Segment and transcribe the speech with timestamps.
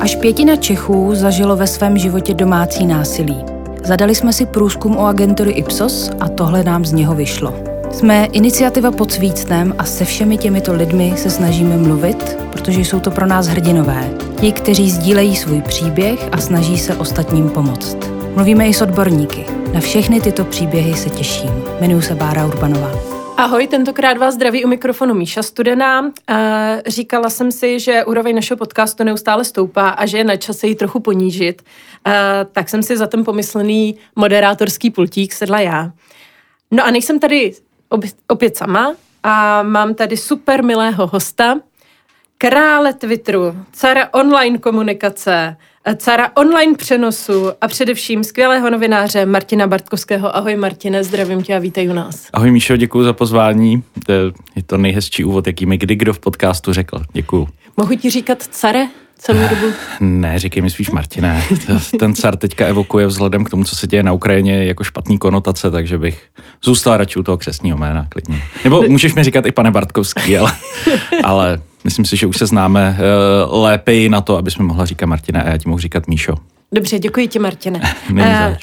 [0.00, 3.44] Až pětina Čechů zažilo ve svém životě domácí násilí.
[3.84, 7.54] Zadali jsme si průzkum o agentury Ipsos a tohle nám z něho vyšlo.
[7.90, 13.10] Jsme iniciativa pod svícnem a se všemi těmito lidmi se snažíme mluvit, protože jsou to
[13.10, 14.10] pro nás hrdinové.
[14.40, 17.96] Ti, kteří sdílejí svůj příběh a snaží se ostatním pomoct.
[18.34, 19.44] Mluvíme i s odborníky.
[19.74, 21.50] Na všechny tyto příběhy se těším.
[21.80, 23.17] Jmenuji se Bára Urbanová.
[23.38, 26.12] Ahoj, tentokrát vás zdraví u mikrofonu Míša Studená.
[26.86, 30.74] Říkala jsem si, že úroveň našeho podcastu neustále stoupá a že je na čase ji
[30.74, 31.62] trochu ponížit.
[32.52, 35.92] Tak jsem si za ten pomyslený moderátorský pultík sedla já.
[36.70, 37.54] No a nejsem tady
[38.28, 41.60] opět sama a mám tady super milého hosta,
[42.38, 45.56] krále Twitteru, cara online komunikace,
[45.94, 50.36] cara online přenosu a především skvělého novináře Martina Bartkovského.
[50.36, 52.26] Ahoj Martine, zdravím tě a vítej u nás.
[52.32, 53.82] Ahoj Míšo, děkuji za pozvání.
[54.56, 57.02] Je to nejhezčí úvod, jaký mi kdy kdo v podcastu řekl.
[57.12, 57.48] Děkuji.
[57.76, 58.88] Mohu ti říkat care?
[59.18, 59.72] celou dobu?
[60.00, 61.44] Ne, říkej mi spíš Martine.
[61.98, 65.70] Ten car teďka evokuje vzhledem k tomu, co se děje na Ukrajině, jako špatný konotace,
[65.70, 66.22] takže bych
[66.64, 68.42] zůstal radši u toho křesního jména, klidně.
[68.64, 70.52] Nebo můžeš mi říkat i pane Bartkovský, ale,
[71.24, 72.98] ale myslím si, že už se známe
[73.48, 76.34] uh, lépe na to, aby jsme mohla říkat Martina a já ti mohu říkat Míšo.
[76.72, 77.80] Dobře, děkuji ti, Martine.
[78.10, 78.18] uh,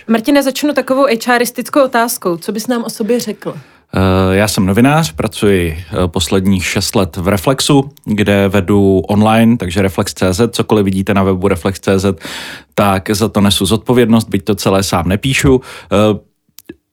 [0.08, 2.38] Martine, začnu takovou HRistickou otázkou.
[2.38, 3.56] Co bys nám o sobě řekl?
[3.96, 10.42] Eh, já jsem novinář, pracuji posledních šest let v Reflexu, kde vedu online, takže Reflex.cz,
[10.50, 12.06] cokoliv vidíte na webu Reflex.cz,
[12.74, 15.62] tak za to nesu zodpovědnost, byť to celé sám nepíšu.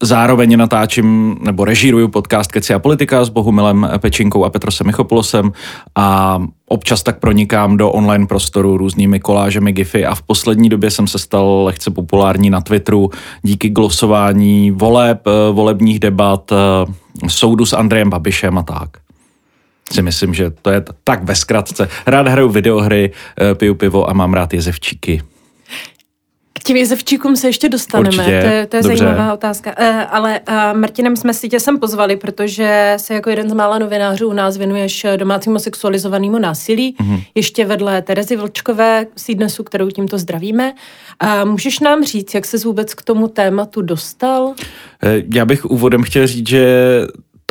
[0.05, 5.53] Zároveň natáčím nebo režíruju podcast Keci a politika s Bohumilem Pečinkou a Petrosem Michopolosem
[5.95, 11.07] a občas tak pronikám do online prostoru různými kolážemi GIFy a v poslední době jsem
[11.07, 13.11] se stal lehce populární na Twitteru
[13.43, 18.89] díky glosování voleb, eh, volebních debat, eh, soudu s Andrejem Babišem a tak
[19.93, 21.89] si myslím, že to je tak ve zkratce.
[22.07, 25.23] Rád hraju videohry, eh, piju pivo a mám rád jezevčíky.
[26.63, 28.41] K těm jezevčíkům se ještě dostaneme, Určitě.
[28.41, 29.75] to je, to je zajímavá otázka.
[29.81, 33.79] Uh, ale uh, Martinem jsme si tě sem pozvali, protože se jako jeden z mála
[33.79, 37.23] novinářů u nás věnuješ domácímu sexualizovanému násilí, mm-hmm.
[37.35, 40.73] ještě vedle Terezy Vlčkové sídnesu, kterou tímto zdravíme.
[41.23, 44.55] Uh, můžeš nám říct, jak se vůbec k tomu tématu dostal?
[45.35, 46.67] Já bych úvodem chtěl říct, že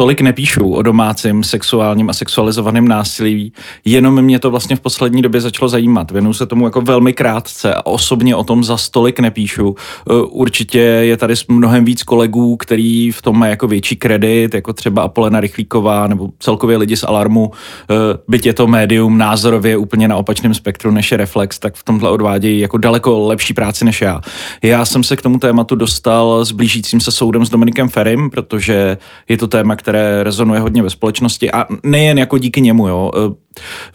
[0.01, 3.53] tolik nepíšu o domácím sexuálním a sexualizovaném násilí,
[3.85, 6.11] jenom mě to vlastně v poslední době začalo zajímat.
[6.11, 9.75] Věnuju se tomu jako velmi krátce a osobně o tom za stolik nepíšu.
[10.09, 14.73] E, určitě je tady mnohem víc kolegů, který v tom mají jako větší kredit, jako
[14.73, 17.95] třeba Apolena Rychlíková nebo celkově lidi z Alarmu, e,
[18.27, 22.09] byť je to médium názorově úplně na opačném spektru než je Reflex, tak v tomhle
[22.09, 24.21] odvádějí jako daleko lepší práci než já.
[24.63, 28.97] Já jsem se k tomu tématu dostal s blížícím se soudem s Dominikem Ferim, protože
[29.29, 29.90] je to téma, které
[30.23, 33.11] rezonuje hodně ve společnosti a nejen jako díky němu, jo.
[33.15, 33.41] E,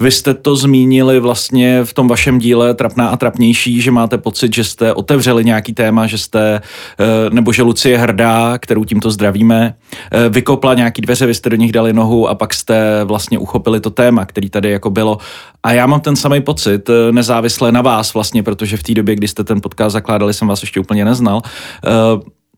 [0.00, 4.54] vy jste to zmínili vlastně v tom vašem díle Trapná a trapnější, že máte pocit,
[4.54, 6.60] že jste otevřeli nějaký téma, že jste,
[7.00, 9.74] e, nebo že Lucie Hrdá, kterou tímto zdravíme,
[10.12, 13.80] e, vykopla nějaký dveře, vy jste do nich dali nohu a pak jste vlastně uchopili
[13.80, 15.18] to téma, který tady jako bylo.
[15.62, 19.28] A já mám ten samý pocit, nezávisle na vás vlastně, protože v té době, kdy
[19.28, 21.42] jste ten podcast zakládali, jsem vás ještě úplně neznal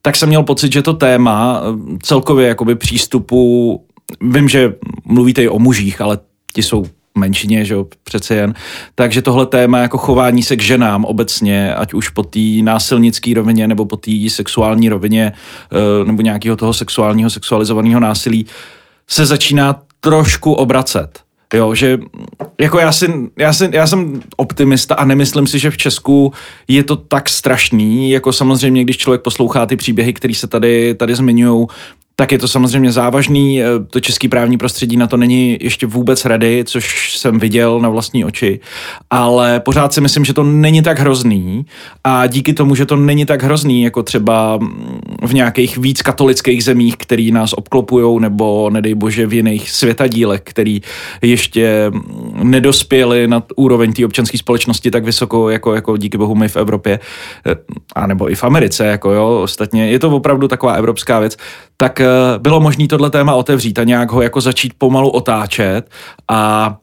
[0.03, 3.85] tak jsem měl pocit, že to téma eh, celkově jakoby přístupu,
[4.21, 6.19] vím, že mluvíte i o mužích, ale
[6.53, 6.87] ti jsou
[7.19, 8.55] menšině, že jo, přece jen.
[8.95, 13.69] Takže tohle téma jako chování se k ženám obecně, ať už po té násilnické rovině
[13.69, 18.47] nebo po té sexuální rovině eh, nebo nějakého toho sexuálního, sexualizovaného násilí,
[19.09, 21.28] se začíná trošku obracet.
[21.55, 21.99] Jo, že
[22.61, 23.07] jako já, si,
[23.39, 26.33] já, si, já jsem optimista a nemyslím si, že v Česku
[26.69, 31.15] je to tak strašný, jako samozřejmě, když člověk poslouchá ty příběhy, které se tady, tady
[31.15, 31.67] zmiňují,
[32.21, 33.63] tak je to samozřejmě závažný.
[33.63, 37.89] Eh, to český právní prostředí na to není ještě vůbec ready, což jsem viděl na
[37.89, 38.61] vlastní oči,
[39.11, 41.67] ale pořád si myslím, že to není tak hrozný
[42.05, 44.59] a díky tomu, že to není tak hrozný, jako třeba
[45.23, 50.83] v nějakých víc katolických zemích, který nás obklopují, nebo nedej bože v jiných světadílech, který
[51.23, 51.91] ještě
[52.43, 57.01] nedospěli na úroveň té občanské společnosti tak vysoko, jako, jako díky bohu my v Evropě,
[57.47, 57.55] eh,
[57.95, 59.91] a nebo i v Americe, jako jo, ostatně.
[59.91, 61.37] Je to opravdu taková evropská věc,
[61.77, 62.01] tak
[62.39, 65.91] bylo možné tohle téma otevřít a nějak ho jako začít pomalu otáčet
[66.29, 66.77] a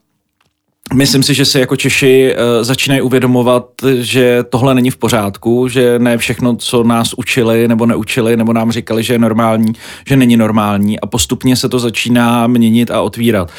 [0.93, 5.99] Myslím si, že si jako Češi uh, začínají uvědomovat, že tohle není v pořádku, že
[5.99, 9.73] ne všechno, co nás učili nebo neučili, nebo nám říkali, že je normální,
[10.07, 13.51] že není normální a postupně se to začíná měnit a otvírat.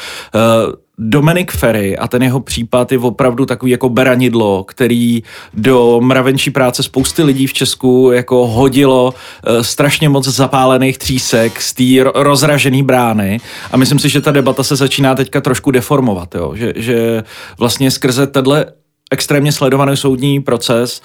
[0.99, 5.23] Dominik Ferry a ten jeho případ je opravdu takový jako beranidlo, který
[5.53, 11.73] do mravenčí práce spousty lidí v Česku jako hodilo uh, strašně moc zapálených třísek z
[11.73, 13.39] té rozražené brány
[13.71, 16.55] a myslím si, že ta debata se začíná teďka trošku deformovat, jo?
[16.55, 17.23] Že, že
[17.57, 18.65] vlastně skrze tenhle
[19.11, 21.01] extrémně sledovaný soudní proces,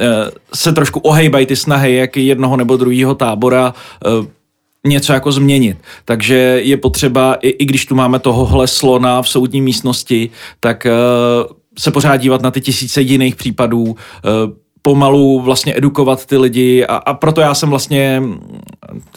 [0.00, 0.06] eh,
[0.54, 3.74] se trošku ohejbají ty snahy, jak jednoho nebo druhého tábora
[4.06, 4.37] eh,
[4.86, 5.78] něco jako změnit.
[6.04, 10.30] Takže je potřeba, i, i když tu máme tohohle slona v soudní místnosti,
[10.60, 13.94] tak uh, se pořád dívat na ty tisíce jiných případů, uh,
[14.82, 18.22] pomalu vlastně edukovat ty lidi a, a proto já jsem vlastně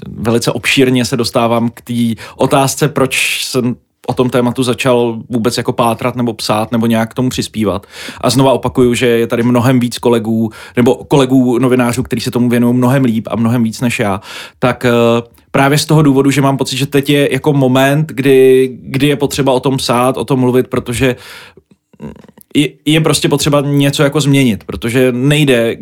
[0.07, 3.75] velice obšírně se dostávám k té otázce, proč jsem
[4.07, 7.87] o tom tématu začal vůbec jako pátrat nebo psát nebo nějak k tomu přispívat.
[8.21, 12.49] A znova opakuju, že je tady mnohem víc kolegů nebo kolegů novinářů, kteří se tomu
[12.49, 14.21] věnují mnohem líp a mnohem víc než já.
[14.59, 18.69] Tak uh, právě z toho důvodu, že mám pocit, že teď je jako moment, kdy,
[18.81, 21.15] kdy je potřeba o tom psát, o tom mluvit, protože
[22.55, 25.77] je, je prostě potřeba něco jako změnit, protože nejde,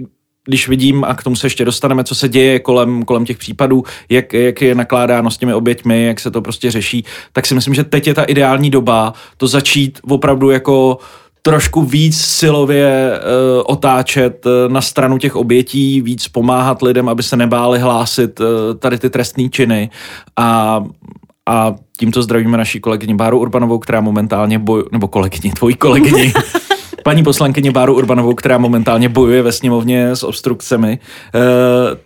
[0.46, 3.84] když vidím, a k tomu se ještě dostaneme, co se děje kolem, kolem těch případů,
[4.10, 7.74] jak, jak je nakládáno s těmi oběťmi, jak se to prostě řeší, tak si myslím,
[7.74, 10.98] že teď je ta ideální doba to začít opravdu jako
[11.42, 17.38] trošku víc silově uh, otáčet uh, na stranu těch obětí, víc pomáhat lidem, aby se
[17.38, 18.48] nebáli hlásit uh,
[18.80, 19.90] tady ty trestné činy.
[20.38, 20.84] A
[21.50, 26.34] a tímto zdravíme naší kolegyni Báru Urbanovou, která momentálně boj, nebo kolegyni, tvojí kolegyni,
[27.04, 31.00] paní poslankyni Báru Urbanovou, která momentálně bojuje ve sněmovně s obstrukcemi.
[31.36, 31.40] Eh,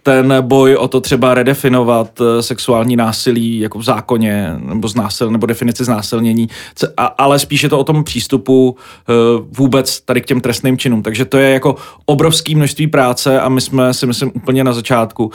[0.04, 5.45] ten boj o to třeba redefinovat eh, sexuální násilí jako v zákoně, nebo, znásil, nebo
[5.45, 6.50] definici znásilnění,
[7.18, 9.13] ale spíše to o tom přístupu eh,
[9.57, 11.04] vůbec tady k těm trestným činům.
[11.04, 11.75] Takže to je jako
[12.06, 15.31] obrovské množství práce a my jsme si myslím úplně na začátku.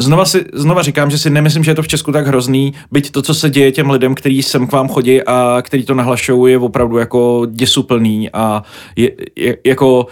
[0.00, 3.10] Znova, si, znova říkám, že si nemyslím, že je to v Česku tak hrozný, byť
[3.10, 6.52] to, co se děje těm lidem, kteří sem k vám chodí a kteří to nahlašují,
[6.52, 8.62] je opravdu jako děsuplný a
[8.96, 10.06] je, je, jako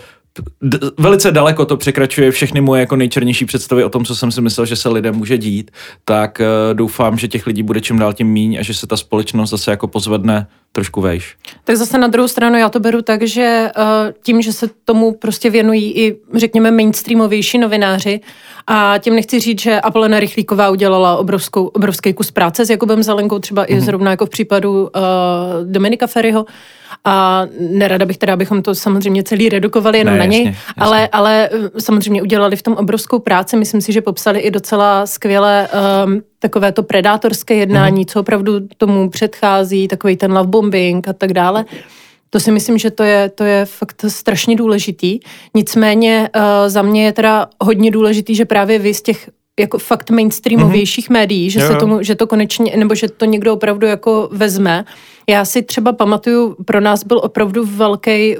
[0.62, 4.40] d- velice daleko to překračuje všechny moje jako nejčernější představy o tom, co jsem si
[4.40, 5.70] myslel, že se lidem může dít,
[6.04, 8.96] tak uh, doufám, že těch lidí bude čím dál tím míň a že se ta
[8.96, 11.36] společnost zase jako pozvedne trošku vejš.
[11.64, 13.84] Tak zase na druhou stranu já to beru tak, že uh,
[14.22, 18.20] tím, že se tomu prostě věnují i, řekněme, mainstreamovější novináři,
[18.66, 23.38] a tím nechci říct, že Apolena Rychlíková udělala obrovskou, obrovský kus práce s Jakubem Zelenkou,
[23.38, 23.72] třeba mm-hmm.
[23.72, 23.84] i mhm.
[23.84, 24.90] zrovna jako v případu uh,
[25.64, 26.46] Dominika Ferryho.
[27.04, 30.82] A nerada bych teda, abychom to samozřejmě celý redukovali jenom ne, na něj, jasně, jasně.
[30.82, 33.56] Ale, ale eh, samozřejmě udělali v tom obrovskou práci.
[33.56, 35.68] Myslím si, že popsali i docela skvěle
[36.06, 38.12] um, takové to predátorské jednání, mm-hmm.
[38.12, 41.64] co opravdu tomu předchází, takový ten love bombing a tak dále.
[42.30, 45.20] To si myslím, že to je, to je fakt strašně důležitý.
[45.54, 49.30] Nicméně uh, za mě je teda hodně důležitý, že právě vy z těch
[49.60, 51.12] jako fakt mainstreamovějších mm-hmm.
[51.12, 51.68] médií, že jo.
[51.68, 54.84] se tomu, že to konečně, nebo že to někdo opravdu jako vezme.
[55.28, 58.36] Já si třeba pamatuju, pro nás byl opravdu velký,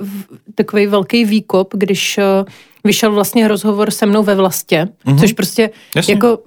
[0.54, 2.48] takový velký výkop, když uh,
[2.84, 5.20] vyšel vlastně rozhovor se mnou ve Vlastě, mm-hmm.
[5.20, 6.14] což prostě Jasně.
[6.14, 6.38] jako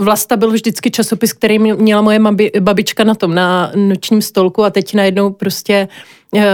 [0.00, 2.20] Vlasta byl vždycky časopis, který měla moje
[2.60, 5.88] babička na tom, na nočním stolku a teď najednou prostě
[6.36, 6.44] eh,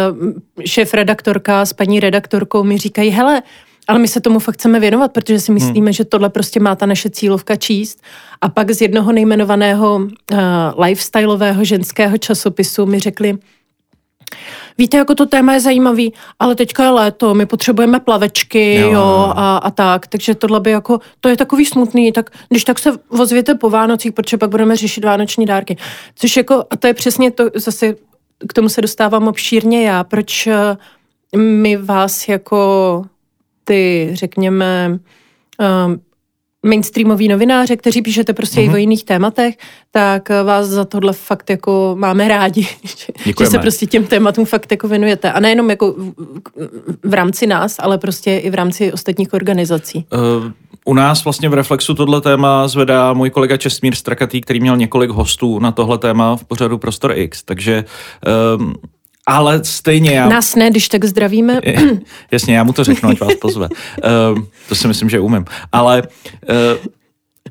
[0.66, 3.42] šéf redaktorka s paní redaktorkou mi říkají, hele,
[3.88, 5.92] ale my se tomu fakt chceme věnovat, protože si myslíme, hmm.
[5.92, 8.02] že tohle prostě má ta naše cílovka číst.
[8.40, 10.38] A pak z jednoho nejmenovaného uh,
[10.84, 13.38] lifestyleového ženského časopisu mi řekli,
[14.78, 19.32] víte, jako to téma je zajímavý, ale teďka je léto, my potřebujeme plavečky, jo, jo
[19.36, 22.92] a, a tak, takže tohle by jako, to je takový smutný, tak když tak se
[23.08, 25.76] ozvěte po Vánocích, protože pak budeme řešit vánoční dárky.
[26.14, 27.94] Což jako, a to je přesně to, zase
[28.48, 30.76] k tomu se dostávám obšírně já, proč eh,
[31.36, 33.04] my vás jako
[33.64, 34.98] ty, řekněme,
[35.86, 36.00] um,
[36.64, 38.64] mainstreamoví novináře, kteří píšete prostě mm-hmm.
[38.64, 38.78] i o mhm.
[38.78, 39.54] jiných tématech,
[39.90, 42.66] tak vás za tohle fakt jako máme rádi,
[43.38, 45.32] že se prostě těm tématům fakt jako věnujete.
[45.32, 46.12] A nejenom jako v,
[47.02, 50.06] v rámci nás, ale prostě i v rámci ostatních organizací.
[50.12, 50.50] Uh,
[50.84, 55.10] u nás vlastně v Reflexu tohle téma zvedá můj kolega Čestmír Strakatý, který měl několik
[55.10, 57.84] hostů na tohle téma v pořadu Prostor X, takže
[58.58, 58.74] um,
[59.26, 60.28] ale stejně já...
[60.28, 61.60] Nás ne, když tak zdravíme.
[62.30, 63.68] Jasně, já mu to řeknu, ať vás pozve.
[63.68, 65.44] Uh, to si myslím, že umím.
[65.72, 66.86] Ale uh,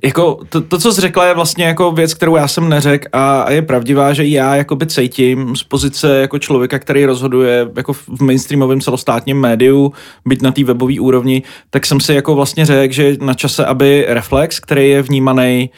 [0.03, 3.41] jako to, to, co jsi řekla, je vlastně jako věc, kterou já jsem neřekl a,
[3.41, 8.21] a je pravdivá, že já jakoby cítím z pozice jako člověka, který rozhoduje jako v
[8.21, 9.93] mainstreamovém celostátním médiu,
[10.25, 14.05] být na té webové úrovni, tak jsem si jako vlastně řekl, že na čase, aby
[14.07, 15.69] Reflex, který je vnímaný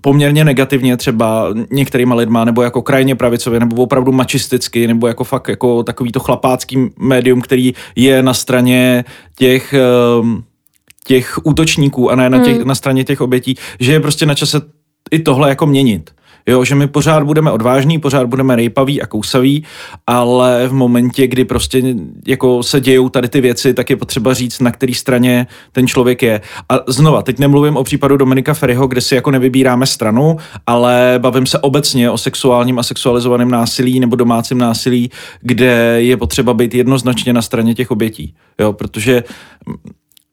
[0.00, 5.48] poměrně negativně třeba některýma lidma, nebo jako krajně pravicově, nebo opravdu mačisticky, nebo jako fakt
[5.48, 9.04] jako takový to chlapácký médium, který je na straně
[9.36, 10.42] těch ehm,
[11.04, 12.68] těch útočníků a ne na, těch, hmm.
[12.68, 14.60] na straně těch obětí, že je prostě na čase
[15.10, 16.10] i tohle jako měnit.
[16.46, 19.64] Jo, že my pořád budeme odvážní, pořád budeme rejpaví a kousaví,
[20.06, 21.82] ale v momentě, kdy prostě
[22.26, 26.22] jako se dějou tady ty věci, tak je potřeba říct, na který straně ten člověk
[26.22, 26.40] je.
[26.68, 31.46] A znova, teď nemluvím o případu Dominika Ferryho, kde si jako nevybíráme stranu, ale bavím
[31.46, 37.32] se obecně o sexuálním a sexualizovaném násilí nebo domácím násilí, kde je potřeba být jednoznačně
[37.32, 38.34] na straně těch obětí.
[38.60, 39.22] Jo, protože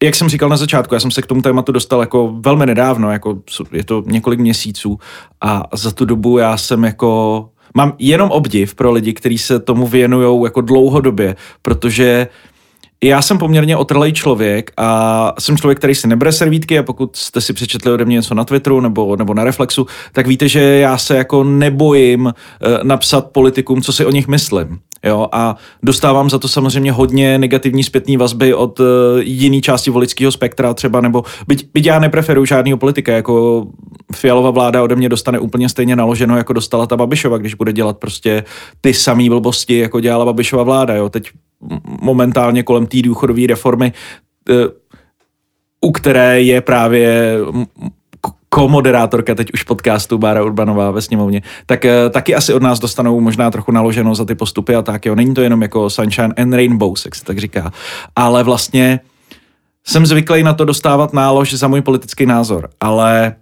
[0.04, 3.12] jak jsem říkal na začátku, já jsem se k tomu tématu dostal jako velmi nedávno,
[3.12, 3.40] jako
[3.72, 5.00] je to několik měsíců
[5.42, 9.88] a za tu dobu já jsem jako mám jenom obdiv pro lidi, kteří se tomu
[9.88, 12.28] věnují jako dlouhodobě, protože
[13.04, 17.42] já jsem poměrně otrlej člověk a jsem člověk, který si nebere servítky a pokud jste
[17.42, 20.98] si přečetli ode mě něco na Twitteru nebo, nebo na Reflexu, tak víte, že já
[20.98, 24.80] se jako nebojím eh, napsat politikům, co si o nich myslím.
[25.06, 28.86] Jo, a dostávám za to samozřejmě hodně negativní zpětní vazby od uh,
[29.20, 33.68] jiný části volického spektra třeba, nebo byť, byť já nepreferuju žádného politika, jako
[34.16, 37.98] Fialová vláda ode mě dostane úplně stejně naloženo, jako dostala ta Babišova, když bude dělat
[37.98, 38.44] prostě
[38.82, 40.96] ty samé blbosti, jako dělala Babišova vláda.
[40.96, 41.10] Jo.
[41.10, 41.30] Teď
[42.02, 43.94] momentálně kolem té důchodové reformy,
[44.50, 44.56] uh,
[45.82, 47.38] u které je právě
[48.58, 53.22] komoderátorka teď už podcastu Bára Urbanová ve sněmovně, tak uh, taky asi od nás dostanou
[53.22, 55.16] možná trochu naloženo za ty postupy a tak, jo.
[55.16, 57.72] Není to jenom jako Sunshine and Rainbows, jak se tak říká,
[58.16, 59.00] ale vlastně
[59.88, 63.36] jsem zvyklý na to dostávat nálož za můj politický názor, ale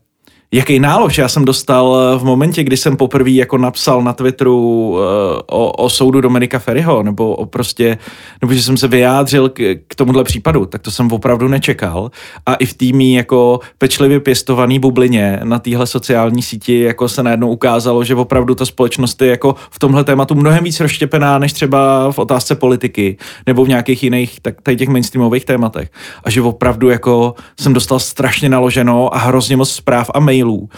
[0.51, 4.99] jaký nálož já jsem dostal v momentě, kdy jsem poprvé jako napsal na Twitteru uh,
[5.47, 7.97] o, o soudu Dominika Ferryho, nebo o prostě,
[8.41, 12.11] nebo že jsem se vyjádřil k, k tomuhle případu, tak to jsem opravdu nečekal.
[12.45, 17.49] A i v týmí jako pečlivě pěstovaný bublině na téhle sociální síti jako se najednou
[17.49, 22.11] ukázalo, že opravdu ta společnost je jako v tomhle tématu mnohem víc rozštěpená, než třeba
[22.11, 25.89] v otázce politiky, nebo v nějakých jiných tak, tady těch mainstreamových tématech.
[26.23, 30.69] A že opravdu jako jsem dostal strašně naloženo a hrozně moc zpráv a mailů mailů,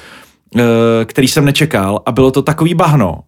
[0.55, 3.19] eh, který jsem nečekal a bylo to takový bahno,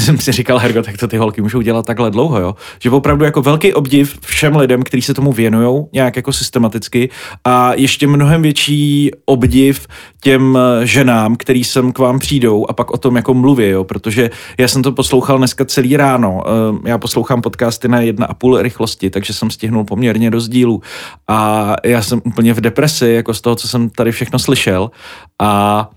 [0.00, 2.54] jsem si říkal, Hergo, tak to ty holky můžou dělat takhle dlouho, jo?
[2.78, 7.08] Že opravdu jako velký obdiv všem lidem, kteří se tomu věnují nějak jako systematicky
[7.44, 9.86] a ještě mnohem větší obdiv
[10.20, 13.84] těm eh, ženám, který sem k vám přijdou a pak o tom jako mluví, jo?
[13.84, 16.42] Protože já jsem to poslouchal dneska celý ráno.
[16.46, 20.82] Eh, já poslouchám podcasty na jedna a půl rychlosti, takže jsem stihnul poměrně do dílu
[21.28, 24.90] a já jsem úplně v depresi, jako z toho, co jsem tady všechno slyšel
[25.38, 25.90] a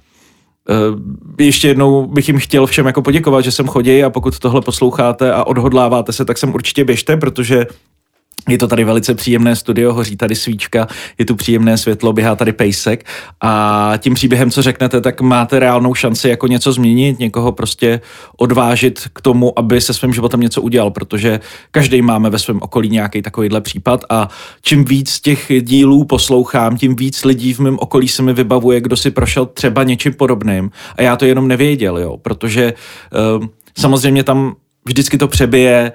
[1.39, 5.33] ještě jednou bych jim chtěl všem jako poděkovat, že jsem chodí a pokud tohle posloucháte
[5.33, 7.65] a odhodláváte se, tak sem určitě běžte, protože
[8.47, 12.53] je to tady velice příjemné studio, hoří tady svíčka, je tu příjemné světlo, běhá tady
[12.53, 13.05] pejsek.
[13.41, 18.01] A tím příběhem, co řeknete, tak máte reálnou šanci jako něco změnit, někoho prostě
[18.37, 21.39] odvážit k tomu, aby se svým životem něco udělal, protože
[21.71, 24.29] každý máme ve svém okolí nějaký takovýhle případ a
[24.61, 28.97] čím víc těch dílů poslouchám, tím víc lidí v mém okolí se mi vybavuje, kdo
[28.97, 30.71] si prošel třeba něčím podobným.
[30.95, 32.73] A já to jenom nevěděl, jo, protože
[33.37, 33.45] uh,
[33.77, 34.55] samozřejmě tam
[34.85, 35.91] vždycky to přebije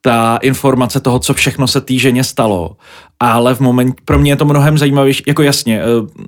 [0.00, 2.76] ta informace toho, co všechno se té ženě stalo.
[3.20, 5.84] Ale v moment, pro mě je to mnohem zajímavější, jako jasně, eh,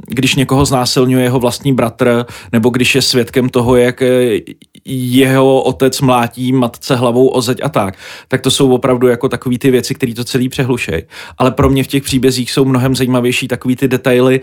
[0.07, 4.39] když někoho znásilňuje jeho vlastní bratr, nebo když je svědkem toho, jak eh,
[4.85, 7.95] jeho otec mlátí matce hlavou o zeď a tak,
[8.29, 11.03] tak to jsou opravdu jako takové ty věci, které to celý přehlušejí.
[11.39, 14.41] Ale pro mě v těch příbězích jsou mnohem zajímavější takové ty detaily,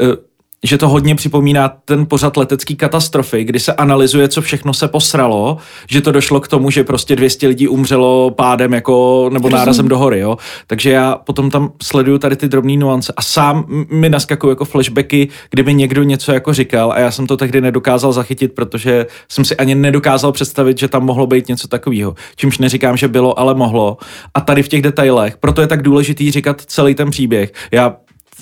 [0.00, 0.29] eh,
[0.64, 5.56] že to hodně připomíná ten pořad letecký katastrofy, kdy se analyzuje, co všechno se posralo,
[5.90, 9.58] že to došlo k tomu, že prostě 200 lidí umřelo pádem jako, nebo Rozum.
[9.58, 10.38] nárazem do hory, jo.
[10.66, 15.28] Takže já potom tam sleduju tady ty drobné nuance a sám mi naskakují jako flashbacky,
[15.50, 19.56] kdyby někdo něco jako říkal a já jsem to tehdy nedokázal zachytit, protože jsem si
[19.56, 22.14] ani nedokázal představit, že tam mohlo být něco takového.
[22.36, 23.96] Čímž neříkám, že bylo, ale mohlo.
[24.34, 27.52] A tady v těch detailech, proto je tak důležitý říkat celý ten příběh.
[27.72, 27.96] Já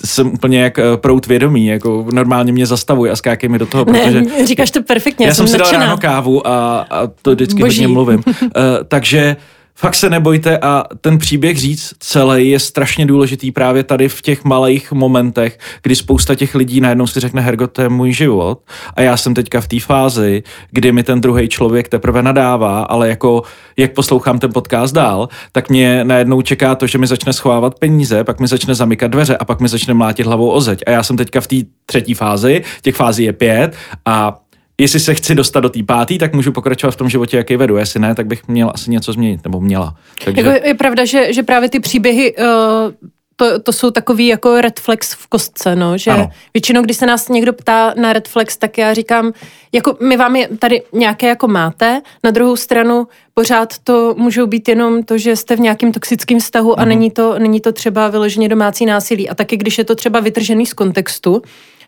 [0.05, 3.85] jsem úplně jak eh, prout vědomí, jako normálně mě zastavuje a skákej mi do toho,
[3.85, 4.21] protože...
[4.21, 7.81] Ne, říkáš to perfektně, já jsem si dal ráno kávu a, a to vždycky Boží.
[7.81, 8.23] hodně mluvím.
[8.27, 8.43] uh,
[8.87, 9.35] takže
[9.79, 14.43] fakt se nebojte a ten příběh říct celý je strašně důležitý právě tady v těch
[14.43, 18.59] malých momentech, kdy spousta těch lidí najednou si řekne, Hergo, to je můj život
[18.95, 23.09] a já jsem teďka v té fázi, kdy mi ten druhý člověk teprve nadává, ale
[23.09, 23.43] jako
[23.77, 28.23] jak poslouchám ten podcast dál, tak mě najednou čeká to, že mi začne schovávat peníze,
[28.23, 30.83] pak mi začne zamykat dveře a pak mi začne mlátit hlavou o zeď.
[30.87, 31.55] A já jsem teďka v té
[31.85, 34.39] třetí fázi, těch fází je pět a
[34.79, 37.77] jestli se chci dostat do té páté, tak můžu pokračovat v tom životě, jaký vedu.
[37.77, 39.95] Jestli ne, tak bych měla asi něco změnit, nebo měla.
[40.25, 40.41] Takže...
[40.41, 43.09] Jako je pravda, že, že právě ty příběhy uh,
[43.39, 46.29] to, to jsou takový jako red flags v kostce, no, že ano.
[46.53, 49.33] většinou, když se nás někdo ptá na red flags, tak já říkám,
[49.71, 54.67] jako my vám je tady nějaké jako máte, na druhou stranu pořád to můžou být
[54.67, 56.75] jenom to, že jste v nějakém toxickém vztahu mm.
[56.77, 56.89] a mhm.
[56.89, 59.29] není to, není to třeba vyloženě domácí násilí.
[59.29, 61.41] A taky, když je to třeba vytržený z kontextu,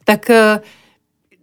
[0.06, 0.62] tak uh,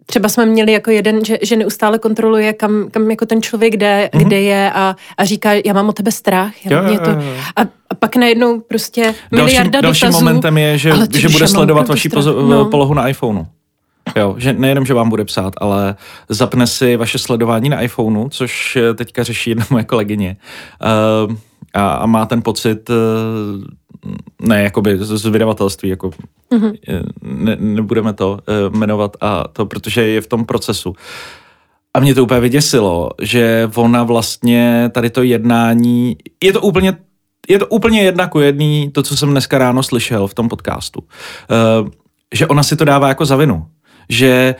[0.09, 4.09] třeba jsme měli jako jeden, že, že neustále kontroluje, kam, kam jako ten člověk jde,
[4.13, 4.25] mm-hmm.
[4.25, 6.65] kde je a, a říká, já mám o tebe strach.
[6.65, 7.11] Já jo, jo, to,
[7.55, 10.11] a, a pak najednou prostě miliarda dalším, dotazů.
[10.11, 12.65] Dalším momentem je, že, že bude sledovat vaši pozo- no.
[12.65, 13.45] polohu na iPhoneu.
[14.15, 15.95] Jo, že nejenom, že vám bude psát, ale
[16.29, 20.37] zapne si vaše sledování na iPhoneu, což teďka řeší jedna moje kolegyně.
[21.27, 21.35] Uh,
[21.73, 22.95] a, a má ten pocit, uh,
[24.41, 26.11] ne jakoby z, z vydavatelství, jako
[26.51, 26.73] mm-hmm.
[27.21, 30.95] ne, nebudeme to uh, jmenovat a to, protože je v tom procesu.
[31.93, 36.97] A mě to úplně vyděsilo, že ona vlastně tady to jednání, je to úplně
[37.49, 41.01] je to úplně jedna ku jedný, to, co jsem dneska ráno slyšel v tom podcastu.
[41.01, 41.89] Uh,
[42.33, 43.65] že ona si to dává jako za vinu
[44.09, 44.55] že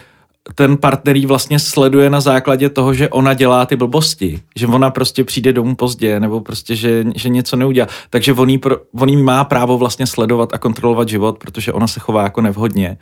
[0.55, 4.89] ten partner jí vlastně sleduje na základě toho, že ona dělá ty blbosti, že ona
[4.89, 7.87] prostě přijde domů pozdě, nebo prostě, že, že něco neudělá.
[8.09, 11.87] Takže on jí, pro, on jí má právo vlastně sledovat a kontrolovat život, protože ona
[11.87, 12.97] se chová jako nevhodně.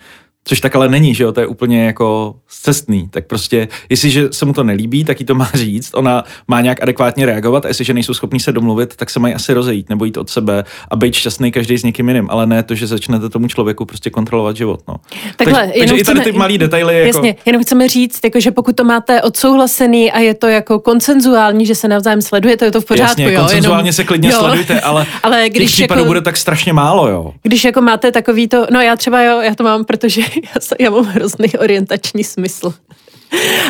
[0.48, 3.10] Což tak ale není, že jo, to je úplně jako cestný.
[3.10, 6.82] Tak prostě, jestliže se mu to nelíbí, tak jí to má říct, ona má nějak
[6.82, 10.18] adekvátně reagovat a jestliže nejsou schopní se domluvit, tak se mají asi rozejít nebo jít
[10.18, 13.48] od sebe a být šťastný každý s někým jiným, ale ne to, že začnete tomu
[13.48, 14.80] člověku prostě kontrolovat život.
[14.88, 14.96] No.
[15.38, 17.00] Takhle, tak, takže chceme, i tady ty malý detaily.
[17.00, 17.08] Jako...
[17.08, 21.66] Jasně, jenom chceme říct, jako, že pokud to máte odsouhlasený a je to jako koncenzuální,
[21.66, 23.22] že se navzájem sledujete, je to v pořádku.
[23.22, 23.94] Jasně, jo, koncenzuálně jenom...
[23.94, 24.40] se klidně jo.
[24.40, 27.08] sledujte, ale, ale když případů jako, bude tak strašně málo.
[27.08, 27.34] Jo.
[27.44, 30.22] Když jako máte takový to, no já třeba jo, já to mám, protože
[30.56, 32.74] já, já mám hrozný orientační smysl.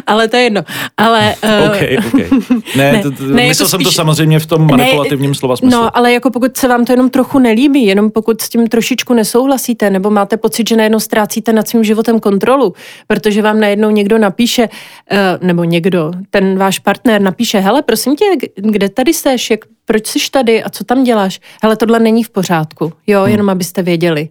[0.07, 0.61] Ale to je jedno.
[0.97, 2.27] Ale, uh, okay, okay.
[2.75, 5.35] Ne, ne, to, to, ne myslel jako jsem spíš, to samozřejmě v tom manipulativním ne,
[5.35, 5.81] slova smyslu.
[5.81, 9.13] No, ale jako pokud se vám to jenom trochu nelíbí, jenom pokud s tím trošičku
[9.13, 12.73] nesouhlasíte, nebo máte pocit, že najednou ztrácíte nad svým životem kontrolu,
[13.07, 14.69] protože vám najednou někdo napíše,
[15.11, 20.07] uh, nebo někdo, ten váš partner napíše, hele, prosím tě, kde tady seš, jak, proč
[20.07, 21.39] jsi tady a co tam děláš?
[21.63, 23.31] Hele, tohle není v pořádku, jo, hmm.
[23.31, 24.29] jenom abyste věděli.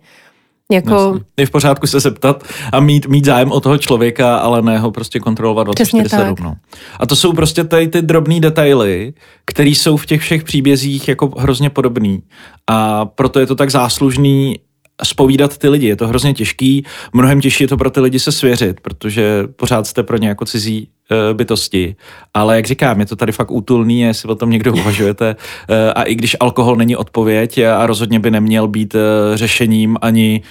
[0.73, 1.21] Jako...
[1.37, 4.91] Je v pořádku se zeptat a mít, mít zájem o toho člověka, ale ne ho
[4.91, 6.35] prostě kontrolovat 24-7.
[6.41, 6.55] No.
[7.01, 11.33] A to jsou prostě tady ty drobné detaily, které jsou v těch všech příbězích jako
[11.39, 12.23] hrozně podobný.
[12.71, 14.57] A proto je to tak záslužný
[15.05, 15.87] spovídat ty lidi.
[15.87, 19.87] Je to hrozně těžký, mnohem těžší je to pro ty lidi se svěřit, protože pořád
[19.87, 21.97] jste pro ně jako cizí e, bytosti.
[22.35, 25.37] Ale jak říkám, je to tady fakt útulný, jestli o tom někdo uvažujete.
[25.69, 28.99] E, a i když alkohol není odpověď a rozhodně by neměl být e,
[29.37, 30.43] řešením ani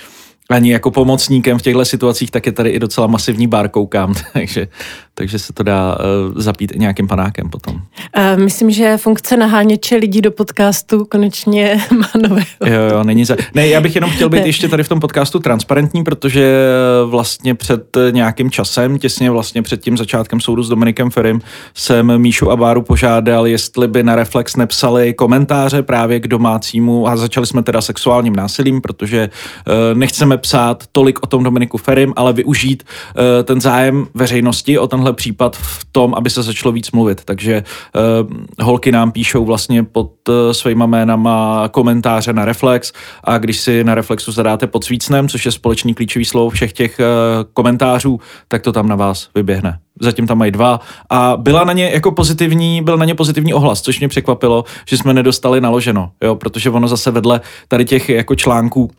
[0.50, 4.68] ani jako pomocníkem v těchto situacích, tak je tady i docela masivní bar, koukám, takže,
[5.16, 7.76] takže se to dá uh, zapít i nějakým panákem potom.
[7.76, 7.82] Uh,
[8.44, 12.42] myslím, že funkce naháněče lidí do podcastu konečně má nové.
[12.66, 13.36] Jo, jo, není za...
[13.54, 14.48] Ne, já bych jenom chtěl být ne.
[14.48, 16.68] ještě tady v tom podcastu transparentní, protože
[17.06, 21.42] vlastně před nějakým časem, těsně vlastně před tím začátkem soudu s Dominikem Ferim,
[21.74, 27.18] jsem Míšu a Báru požádal, jestli by na Reflex nepsali komentáře právě k domácímu a
[27.18, 29.30] začali jsme teda sexuálním násilím, protože
[29.68, 34.88] uh, nechceme psát tolik o tom Dominiku Ferim, ale využít uh, ten zájem veřejnosti o
[34.88, 37.22] tenhle případ v tom, aby se začalo víc mluvit.
[37.26, 37.64] Takže
[37.96, 42.94] uh, holky nám píšou vlastně pod uh, svýma jménama komentáře na Reflex.
[43.24, 47.00] A když si na Reflexu zadáte pod svícnem, což je společný klíčový slovo všech těch
[47.00, 47.06] uh,
[47.54, 49.80] komentářů, tak to tam na vás vyběhne.
[50.02, 50.80] Zatím tam mají dva.
[51.10, 54.98] A byla na ně jako pozitivní, byl na ně pozitivní ohlas, což mě překvapilo, že
[54.98, 58.92] jsme nedostali naloženo, jo, protože ono zase vedle tady těch jako článků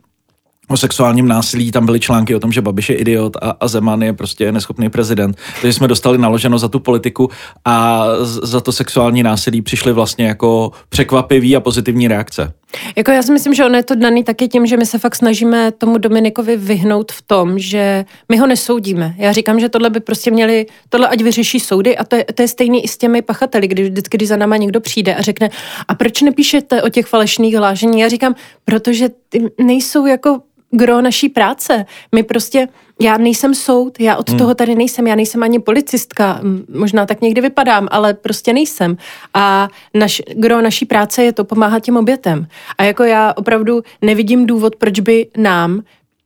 [0.69, 4.03] o sexuálním násilí, tam byly články o tom, že Babiš je idiot a, a Zeman
[4.03, 5.37] je prostě neschopný prezident.
[5.61, 7.29] Takže jsme dostali naloženo za tu politiku
[7.65, 12.53] a za to sexuální násilí přišly vlastně jako překvapivý a pozitivní reakce.
[12.95, 15.15] Jako já si myslím, že ono je to daný taky tím, že my se fakt
[15.15, 19.15] snažíme tomu Dominikovi vyhnout v tom, že my ho nesoudíme.
[19.17, 22.41] Já říkám, že tohle by prostě měli, tohle ať vyřeší soudy a to je, to
[22.41, 25.49] je stejný i s těmi pachateli, když vždycky, když za náma někdo přijde a řekne,
[25.87, 27.99] a proč nepíšete o těch falešných hlášení?
[27.99, 30.39] Já říkám, protože ty nejsou jako
[30.71, 31.85] gro naší práce.
[32.15, 32.67] My prostě,
[33.01, 34.39] já nejsem soud, já od hmm.
[34.39, 36.41] toho tady nejsem, já nejsem ani policistka,
[36.75, 38.97] možná tak někdy vypadám, ale prostě nejsem.
[39.33, 42.47] A naš, gro naší práce je to pomáhat těm obětem.
[42.77, 45.81] A jako já opravdu nevidím důvod, proč by nám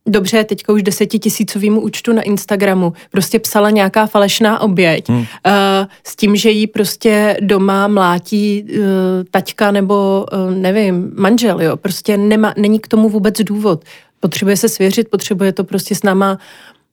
[0.08, 5.18] dobře, teďka už desetitisícovýmu účtu na Instagramu prostě psala nějaká falešná oběť hmm.
[5.20, 5.26] uh,
[6.04, 8.80] s tím, že jí prostě doma mlátí uh,
[9.32, 11.78] taťka nebo uh, nevím, manžel, jo.
[11.78, 13.84] Prostě nemá, není k tomu vůbec důvod
[14.22, 16.38] potřebuje se svěřit, potřebuje to prostě s náma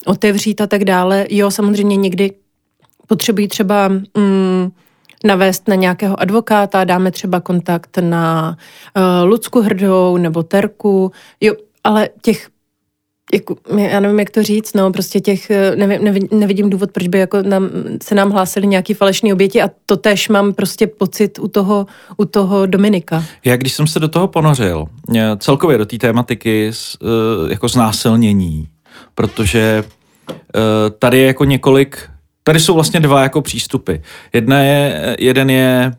[0.06, 1.26] otevřít a tak dále.
[1.30, 2.32] Jo, samozřejmě někdy
[3.06, 4.70] potřebují třeba mm,
[5.24, 8.56] navést na nějakého advokáta, dáme třeba kontakt na
[8.96, 12.48] uh, Lucku Hrdou nebo Terku, jo, ale těch
[13.34, 17.18] jako, já nevím, jak to říct, no, prostě těch, eh, nevím, nevidím důvod, proč by
[17.18, 17.70] jako nám,
[18.02, 21.86] se nám hlásili nějaký falešní oběti a to tež mám prostě pocit u toho,
[22.16, 23.24] u toho Dominika.
[23.44, 24.86] Já když jsem se do toho ponořil,
[25.38, 26.70] celkově do té tématiky
[27.48, 28.68] jako znásilnění,
[29.14, 29.84] protože
[30.98, 32.10] tady je jako několik,
[32.42, 33.94] tady jsou vlastně dva jako přístupy.
[34.32, 35.92] Jedna je, jeden je,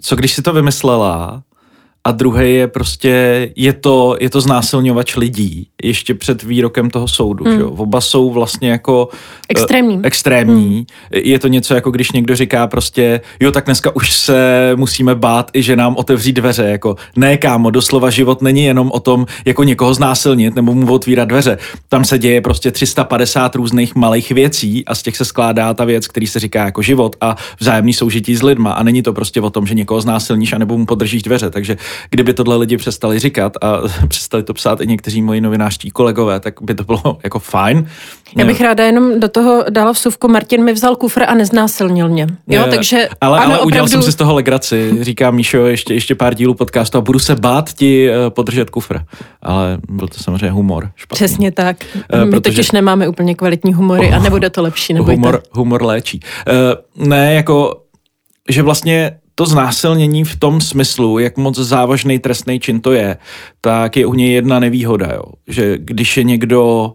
[0.00, 1.42] co když si to vymyslela,
[2.10, 7.44] a druhý je prostě, je to, je to znásilňovač lidí, ještě před výrokem toho soudu.
[7.44, 7.54] Hmm.
[7.54, 7.70] Že jo?
[7.70, 9.08] Oba jsou vlastně jako...
[9.48, 9.96] Extrémní.
[9.96, 10.76] Uh, extrémní.
[10.76, 10.84] Hmm.
[11.12, 15.50] Je to něco jako když někdo říká prostě, jo, tak dneska už se musíme bát
[15.54, 16.64] i, že nám otevří dveře.
[16.64, 21.28] Jako, ne, kámo, doslova život není jenom o tom, jako někoho znásilnit nebo mu otvírat
[21.28, 21.58] dveře.
[21.88, 26.06] Tam se děje prostě 350 různých malých věcí a z těch se skládá ta věc,
[26.06, 28.72] který se říká jako život a vzájemný soužití s lidma.
[28.72, 31.50] A není to prostě o tom, že někoho znásilníš a nebo mu podržíš dveře.
[31.50, 31.76] Takže
[32.10, 36.54] kdyby tohle lidi přestali říkat a přestali to psát i někteří moji novinářští kolegové, tak
[36.62, 37.88] by to bylo jako fajn.
[38.36, 42.26] Já bych ráda jenom do toho dala vsuvku, Martin mi vzal kufr a neznásilnil mě.
[42.48, 43.66] Jo, je, takže ale, ano, ale opravdu...
[43.66, 47.18] udělal jsem si z toho legraci, říká Míšo, ještě, ještě pár dílů podcastu a budu
[47.18, 48.98] se bát ti uh, podržet kufr.
[49.42, 50.90] Ale byl to samozřejmě humor.
[50.96, 51.14] Špatný.
[51.14, 51.76] Přesně tak.
[52.24, 52.40] My protože...
[52.40, 55.16] totiž nemáme úplně kvalitní humory uh, a nebude to lepší, nebojte.
[55.16, 56.20] Humor, humor léčí.
[56.96, 57.80] Uh, ne, jako
[58.48, 63.16] že vlastně to znásilnění v tom smyslu, jak moc závažný trestný čin to je,
[63.60, 65.22] tak je u něj jedna nevýhoda, jo.
[65.48, 66.92] že když je někdo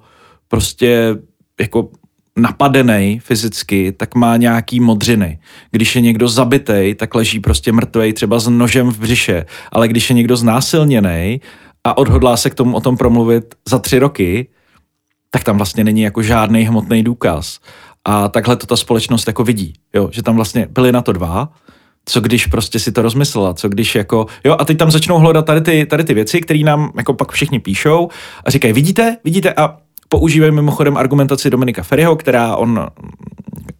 [0.47, 1.15] prostě
[1.60, 1.89] jako
[2.38, 5.39] napadený fyzicky, tak má nějaký modřiny.
[5.71, 9.45] Když je někdo zabitej, tak leží prostě mrtvej třeba s nožem v břiše.
[9.71, 11.41] Ale když je někdo znásilněný
[11.84, 14.47] a odhodlá se k tomu o tom promluvit za tři roky,
[15.29, 17.60] tak tam vlastně není jako žádný hmotný důkaz.
[18.05, 20.10] A takhle to ta společnost jako vidí, jo?
[20.12, 21.49] že tam vlastně byly na to dva,
[22.05, 25.45] co když prostě si to rozmyslela, co když jako, jo a teď tam začnou hledat
[25.45, 28.09] tady ty, tady ty věci, které nám jako pak všichni píšou
[28.45, 29.77] a říkají, vidíte, vidíte a
[30.09, 32.87] používají mimochodem argumentaci Dominika Ferryho, která on,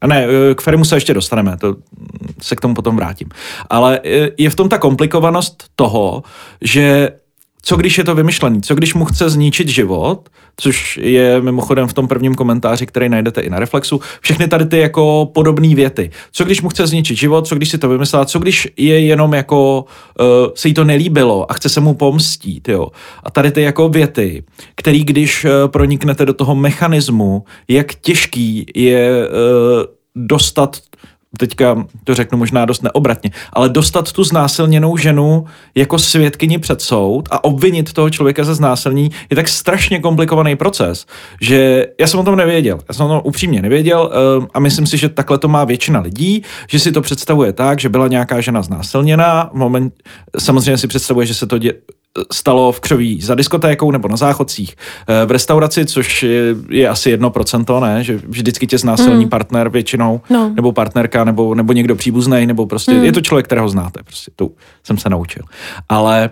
[0.08, 1.76] ne, k Ferrymu se ještě dostaneme, to
[2.42, 3.30] se k tomu potom vrátím,
[3.70, 4.00] ale
[4.38, 6.24] je v tom ta komplikovanost toho,
[6.62, 7.12] že
[7.68, 11.94] co když je to vymyšlený, co když mu chce zničit život, což je mimochodem v
[11.94, 16.12] tom prvním komentáři, který najdete i na Reflexu, všechny tady ty jako podobné věty.
[16.32, 19.34] Co když mu chce zničit život, co když si to vymyslela, co když je jenom
[19.34, 19.86] jako
[20.20, 20.26] uh,
[20.56, 22.88] se jí to nelíbilo a chce se mu pomstít, jo.
[23.24, 24.44] A tady ty jako věty,
[24.76, 29.84] který když uh, proniknete do toho mechanismu, jak těžký je uh,
[30.16, 30.78] dostat
[31.38, 35.46] teďka to řeknu možná dost neobratně, ale dostat tu znásilněnou ženu
[35.76, 41.06] jako svědkyni před soud a obvinit toho člověka ze znásilní je tak strašně komplikovaný proces,
[41.42, 42.80] že já jsem o tom nevěděl.
[42.88, 46.00] Já jsem o tom upřímně nevěděl eh, a myslím si, že takhle to má většina
[46.00, 49.94] lidí, že si to představuje tak, že byla nějaká žena znásilněná, moment,
[50.40, 51.74] samozřejmě si představuje, že se to dě,
[52.32, 54.76] stalo v křoví za diskotékou nebo na záchodcích
[55.08, 58.04] eh, v restauraci, což je, je asi jedno procento, ne?
[58.04, 59.30] Že vždycky tě znásilní hmm.
[59.30, 60.52] partner většinou, no.
[60.56, 63.04] nebo partnerka, nebo, nebo někdo příbuzný, nebo prostě hmm.
[63.04, 64.04] je to člověk, kterého znáte.
[64.04, 64.50] Prostě to
[64.84, 65.44] jsem se naučil.
[65.90, 66.30] Ale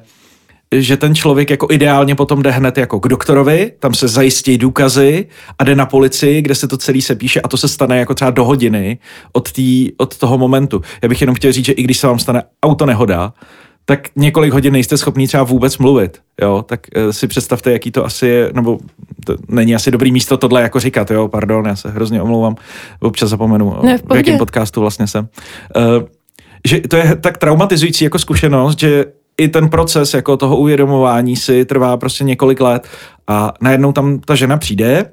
[0.71, 5.27] že ten člověk jako ideálně potom jde hned jako k doktorovi, tam se zajistí důkazy
[5.59, 8.13] a jde na policii, kde se to celý se píše a to se stane jako
[8.13, 8.97] třeba do hodiny
[9.31, 10.81] od, tý, od toho momentu.
[11.01, 13.33] Já bych jenom chtěl říct, že i když se vám stane auto nehoda,
[13.85, 18.05] tak několik hodin nejste schopný třeba vůbec mluvit, jo, tak uh, si představte, jaký to
[18.05, 18.77] asi je, nebo
[19.25, 22.55] to není asi dobrý místo tohle jako říkat, jo, pardon, já se hrozně omlouvám,
[22.99, 25.27] občas zapomenu, ne, v, v jakém podcastu vlastně jsem.
[25.75, 26.03] Uh,
[26.67, 29.05] že to je tak traumatizující jako zkušenost, že
[29.37, 32.87] i ten proces jako toho uvědomování si trvá prostě několik let
[33.27, 35.05] a najednou tam ta žena přijde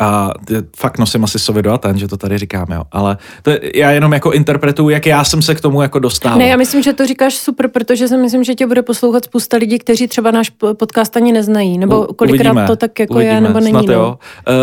[0.00, 0.30] a
[0.76, 2.82] fakt nosím asi sovi do Aten, že to tady říkám, jo.
[2.92, 6.38] Ale to já jenom jako interpretuju, jak já jsem se k tomu jako dostal.
[6.38, 9.56] Ne, já myslím, že to říkáš super, protože si myslím, že tě bude poslouchat spousta
[9.56, 13.40] lidí, kteří třeba náš podcast ani neznají, nebo kolikrát uvidíme, to tak jako uvidíme, je,
[13.40, 13.70] nebo není.
[13.70, 13.92] Snad, no.
[13.92, 14.18] jo.
[14.48, 14.54] Uh,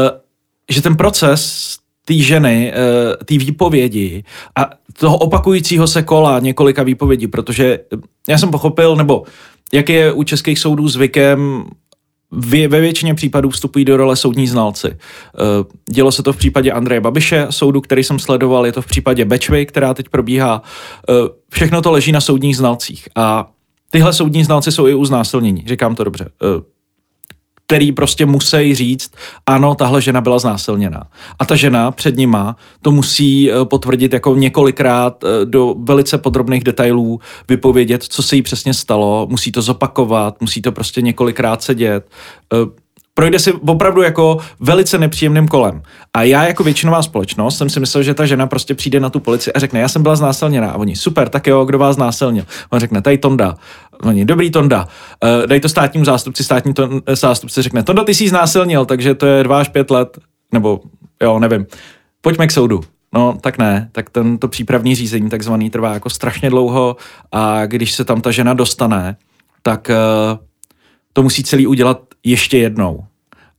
[0.70, 1.76] že ten proces
[2.06, 4.24] té ženy, uh, té výpovědi
[4.56, 7.80] a toho opakujícího se kola několika výpovědí, protože
[8.28, 9.24] já jsem pochopil, nebo
[9.74, 11.66] jak je u českých soudů zvykem,
[12.68, 14.88] ve většině případů vstupují do role soudní znalci.
[14.88, 14.98] Eh,
[15.90, 19.26] dělo se to v případě Andreje Babiše, soudu, který jsem sledoval, je to v případě
[19.26, 20.62] Bečvy, která teď probíhá.
[21.10, 21.14] Eh,
[21.50, 23.52] všechno to leží na soudních znalcích a
[23.92, 26.30] tyhle soudní znalci jsou i u znásilnění, říkám to dobře.
[27.68, 29.12] Který prostě musí říct,
[29.46, 31.04] ano, tahle žena byla znásilněná.
[31.40, 36.64] A ta žena před nima to musí eh, potvrdit jako několikrát eh, do velice podrobných
[36.64, 42.10] detailů, vypovědět, co se jí přesně stalo, musí to zopakovat, musí to prostě několikrát sedět
[42.54, 42.85] eh,
[43.18, 45.82] projde si opravdu jako velice nepříjemným kolem.
[46.14, 49.20] A já jako většinová společnost jsem si myslel, že ta žena prostě přijde na tu
[49.20, 50.72] policii a řekne, já jsem byla znásilněná.
[50.72, 52.46] A oni, super, tak jo, kdo vás znásilnil?
[52.70, 53.56] On řekne, tady Tonda.
[54.04, 54.88] Oni, dobrý Tonda.
[55.24, 59.16] Uh, dej to státnímu zástupci, státní to, eh, zástupce řekne, Tonda, ty jsi znásilnil, takže
[59.16, 60.18] to je dva až pět let,
[60.52, 60.82] nebo
[61.22, 61.66] jo, nevím.
[62.22, 62.84] Pojďme k soudu.
[63.14, 66.96] No, tak ne, tak tento přípravní řízení takzvaný trvá jako strašně dlouho
[67.32, 69.16] a když se tam ta žena dostane,
[69.62, 70.38] tak uh,
[71.16, 73.06] to musí celý udělat ještě jednou.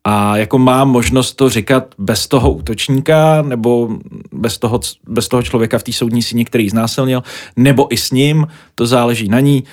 [0.08, 3.98] a jako má možnost to říkat bez toho útočníka nebo
[4.32, 7.22] bez toho, bez toho člověka v té soudní síni, který znásilnil,
[7.56, 9.64] nebo i s ním, to záleží na ní.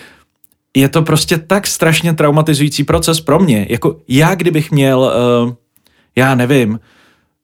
[0.75, 3.67] Je to prostě tak strašně traumatizující proces pro mě.
[3.69, 4.99] Jako já, kdybych měl,
[5.45, 5.53] uh,
[6.15, 6.79] já nevím,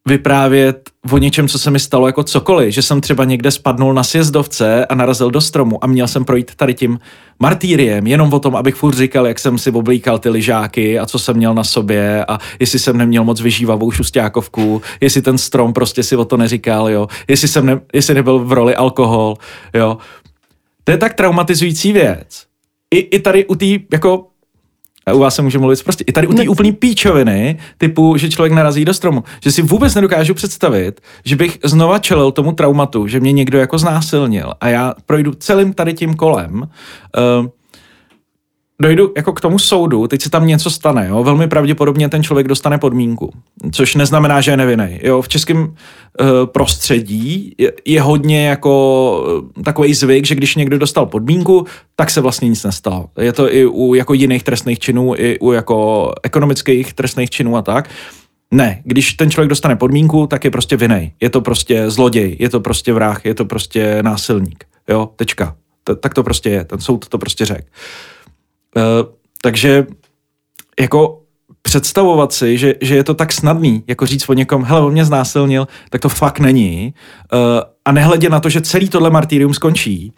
[0.07, 4.03] vyprávět o něčem, co se mi stalo jako cokoliv, že jsem třeba někde spadnul na
[4.03, 6.99] sjezdovce a narazil do stromu a měl jsem projít tady tím
[7.39, 11.19] martýriem, jenom o tom, abych furt říkal, jak jsem si oblíkal ty lyžáky a co
[11.19, 16.03] jsem měl na sobě a jestli jsem neměl moc vyžívavou šustákovku, jestli ten strom prostě
[16.03, 19.37] si o to neříkal, jo, jestli jsem ne, jestli nebyl v roli alkohol,
[19.73, 19.97] jo.
[20.83, 22.43] To je tak traumatizující věc.
[22.93, 24.27] I, i tady u té jako
[25.13, 26.49] u vás se může mluvit prostě i tady u té ne...
[26.49, 31.59] úplný píčoviny, typu, že člověk narazí do stromu, že si vůbec nedokážu představit, že bych
[31.63, 36.13] znova čelil tomu traumatu, že mě někdo jako znásilnil a já projdu celým tady tím
[36.13, 37.47] kolem, uh,
[38.81, 42.47] dojdu jako k tomu soudu, teď se tam něco stane, jo, velmi pravděpodobně ten člověk
[42.47, 43.31] dostane podmínku,
[43.71, 44.99] což neznamená, že je nevinný.
[45.03, 45.67] Jo, v českém uh,
[46.45, 51.65] prostředí je, je hodně jako uh, takový zvyk, že když někdo dostal podmínku,
[51.95, 53.09] tak se vlastně nic nestalo.
[53.19, 57.61] Je to i u jako jiných trestných činů, i u jako ekonomických trestných činů a
[57.61, 57.89] tak.
[58.51, 61.11] Ne, když ten člověk dostane podmínku, tak je prostě vinej.
[61.21, 64.63] Je to prostě zloděj, je to prostě vrah, je to prostě násilník.
[64.89, 65.55] Jo, tečka.
[65.83, 67.65] T- tak to prostě je, ten soud to prostě řekl.
[68.75, 68.83] Uh,
[69.41, 69.87] takže
[70.79, 71.21] jako
[71.61, 75.05] představovat si, že, že je to tak snadný, jako říct o někom, hele, on mě
[75.05, 76.93] znásilnil, tak to fakt není.
[77.33, 77.39] Uh,
[77.85, 80.13] a nehledě na to, že celý tohle martýrium skončí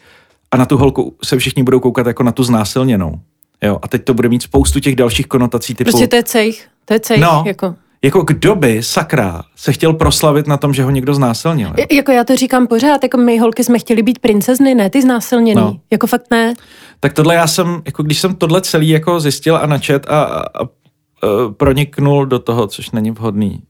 [0.52, 3.20] a na tu holku se všichni budou koukat jako na tu znásilněnou.
[3.64, 5.92] Jo, a teď to bude mít spoustu těch dalších konotací typu...
[5.92, 7.76] Prostě to je cejch, to je cejch, no, jako.
[8.04, 11.74] Jako kdo by, sakra, se chtěl proslavit na tom, že ho někdo znásilnil?
[11.78, 11.86] Jo?
[11.92, 15.62] Jako já to říkám pořád, jako my holky jsme chtěli být princezny, ne ty znásilněný.
[15.62, 15.78] No.
[15.92, 16.54] Jako fakt ne.
[17.00, 20.44] Tak tohle já jsem, jako když jsem tohle celý jako zjistil a načet a, a,
[20.64, 20.68] a
[21.58, 23.62] proniknul do toho, což není vhodný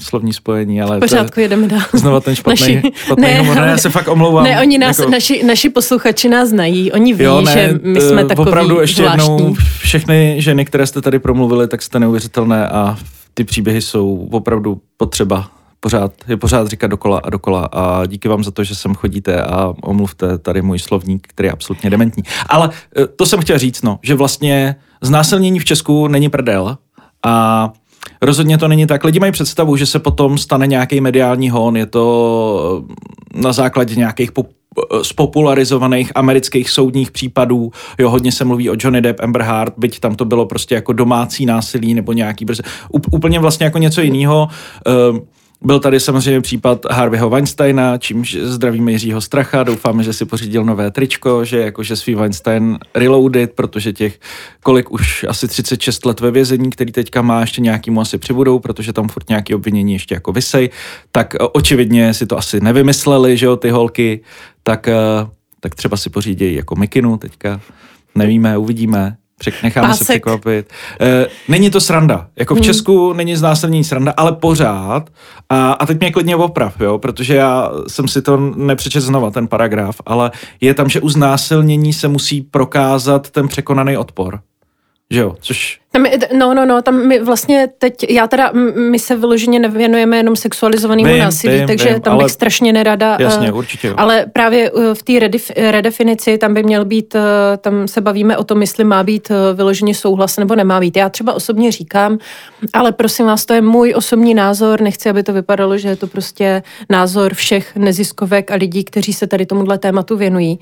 [0.00, 0.96] slovní spojení, ale...
[0.96, 1.80] V pořádku, to, jedeme dál.
[1.92, 3.56] Znova ten špatný, naši, špatný ne, humor.
[3.56, 4.44] Ne, já se fakt omlouvám.
[4.44, 8.00] Ne, oni nás, jako, naši, naši posluchači nás znají, oni ví, jo, ne, že my
[8.00, 9.34] jsme takový Opravdu ještě zvláštní.
[9.34, 12.96] jednou všechny ženy, které jste tady promluvili, tak jste neuvěřitelné a
[13.34, 18.44] ty příběhy jsou opravdu potřeba pořád, je pořád říkat dokola a dokola a díky vám
[18.44, 22.22] za to, že sem chodíte a omluvte tady můj slovník, který je absolutně dementní.
[22.48, 26.78] Ale eh, to jsem chtěl říct, no, že vlastně znásilnění v Česku není prdel
[27.26, 27.72] a
[28.22, 29.04] Rozhodně to není tak.
[29.04, 32.86] Lidi mají představu, že se potom stane nějaký mediální hon, je to
[33.34, 34.32] eh, na základě nějakých
[35.02, 37.72] spopularizovaných amerických soudních případů.
[37.98, 40.92] Jo, hodně se mluví o Johnny Depp, Amber Heard, byť tam to bylo prostě jako
[40.92, 42.62] domácí násilí nebo nějaký brze.
[43.12, 44.48] Úplně vlastně jako něco jiného.
[45.10, 45.18] Uh,
[45.62, 50.90] byl tady samozřejmě případ Harveyho Weinsteina, čímž zdravíme Jiřího Stracha, doufáme, že si pořídil nové
[50.90, 54.20] tričko, že jakože svý Weinstein reloaded, protože těch
[54.62, 58.58] kolik už asi 36 let ve vězení, který teďka má, ještě nějaký mu asi přibudou,
[58.58, 60.70] protože tam furt nějaký obvinění ještě jako vysej,
[61.12, 64.20] tak očividně si to asi nevymysleli, že jo, ty holky,
[64.62, 64.94] tak, eh,
[65.60, 67.60] tak třeba si pořídějí jako mikinu teďka,
[68.14, 69.16] nevíme, uvidíme
[69.62, 70.06] necháme Pásek.
[70.06, 70.72] se překvapit.
[71.00, 72.26] E, není to sranda.
[72.36, 72.64] Jako v hmm.
[72.64, 75.10] Česku není znásilnění sranda, ale pořád.
[75.48, 79.48] A, a teď mě klidně oprav, jo, protože já jsem si to nepřečet znova, ten
[79.48, 84.40] paragraf, ale je tam, že u znásilnění se musí prokázat ten překonaný odpor.
[85.10, 86.04] Že jo, což tam,
[86.38, 88.52] no, no, no, tam my vlastně teď, já teda,
[88.90, 93.16] my se vyloženě nevěnujeme jenom sexualizovanému vím, násilí, vím, takže vím, tam bych strašně nerada.
[93.20, 93.88] Jasně, uh, určitě.
[93.88, 93.94] Jo.
[93.96, 97.20] Ale právě uh, v té redef, redefinici tam by měl být, uh,
[97.58, 100.96] tam se bavíme o tom, jestli má být vyloženě souhlas nebo nemá být.
[100.96, 102.18] Já třeba osobně říkám,
[102.72, 106.06] ale prosím vás, to je můj osobní názor, nechci, aby to vypadalo, že je to
[106.06, 110.58] prostě názor všech neziskovek a lidí, kteří se tady tomuhle tématu věnují.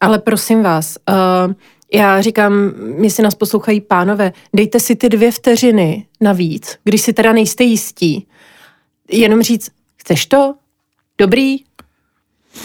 [0.00, 1.54] Ale prosím vás, uh,
[1.94, 2.72] já říkám,
[3.02, 8.26] jestli nás poslouchají pánové, dejte si ty dvě vteřiny navíc, když si teda nejste jistí.
[9.08, 10.54] Jenom říct, chceš to?
[11.18, 11.56] Dobrý?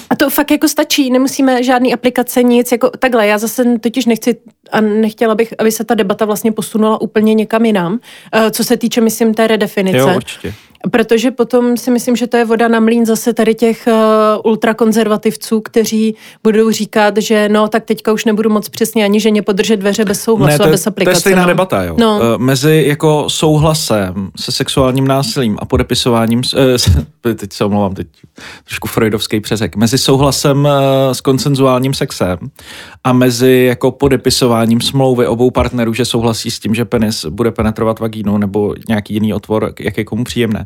[0.09, 4.37] A to fakt jako stačí, nemusíme žádný aplikace, nic, jako takhle, já zase totiž nechci
[4.71, 7.99] a nechtěla bych, aby se ta debata vlastně posunula úplně někam jinam,
[8.33, 9.97] eh, co se týče, myslím, té redefinice.
[9.97, 10.53] Jo, určitě.
[10.91, 15.61] Protože potom si myslím, že to je voda na mlín zase tady těch uh, ultrakonzervativců,
[15.61, 20.05] kteří budou říkat, že no, tak teďka už nebudu moc přesně ani ženě podržet dveře
[20.05, 21.13] bez souhlasu ne, to je, a bez aplikace.
[21.13, 21.47] To je stejná no.
[21.47, 21.95] debata, jo.
[21.99, 22.15] No.
[22.15, 26.41] Uh, mezi jako souhlasem se sexuálním násilím a podepisováním,
[27.21, 28.07] uh, teď se omlouvám, teď
[28.63, 30.71] trošku freudovský přezek, mezi souhlasem uh,
[31.11, 32.37] s konsenzuálním sexem
[33.03, 37.99] a mezi jako podepisováním smlouvy obou partnerů, že souhlasí s tím, že penis bude penetrovat
[37.99, 40.65] vagínu nebo nějaký jiný otvor, jak je komu příjemné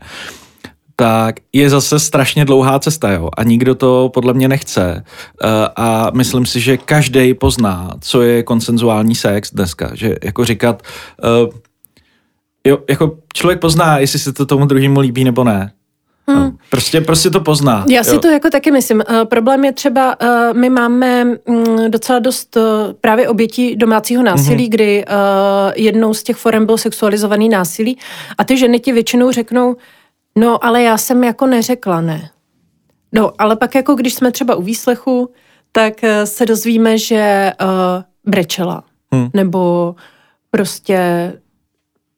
[0.96, 3.30] tak je zase strašně dlouhá cesta, jo.
[3.38, 5.04] A nikdo to podle mě nechce.
[5.44, 9.92] Uh, a myslím si, že každý pozná, co je konsenzuální sex dneska.
[9.94, 10.84] Že jako říkat,
[11.44, 11.50] uh,
[12.68, 15.72] jo, jako člověk pozná, jestli se to tomu druhému líbí nebo ne.
[16.28, 16.44] Hmm.
[16.44, 17.86] No, prostě, prostě to pozná.
[17.90, 18.20] Já si jo.
[18.20, 19.04] to jako taky myslím.
[19.10, 22.64] Uh, problém je třeba, uh, my máme um, docela dost uh,
[23.02, 24.70] právě obětí domácího násilí, mm-hmm.
[24.70, 25.14] kdy uh,
[25.76, 27.98] jednou z těch forem byl sexualizovaný násilí
[28.38, 29.76] a ty ženy ti většinou řeknou,
[30.38, 32.30] no ale já jsem jako neřekla ne.
[33.12, 35.32] No, ale pak jako když jsme třeba u výslechu,
[35.72, 37.68] tak uh, se dozvíme, že uh,
[38.26, 38.84] brečela.
[39.12, 39.30] Hmm.
[39.34, 39.96] Nebo
[40.52, 41.34] prostě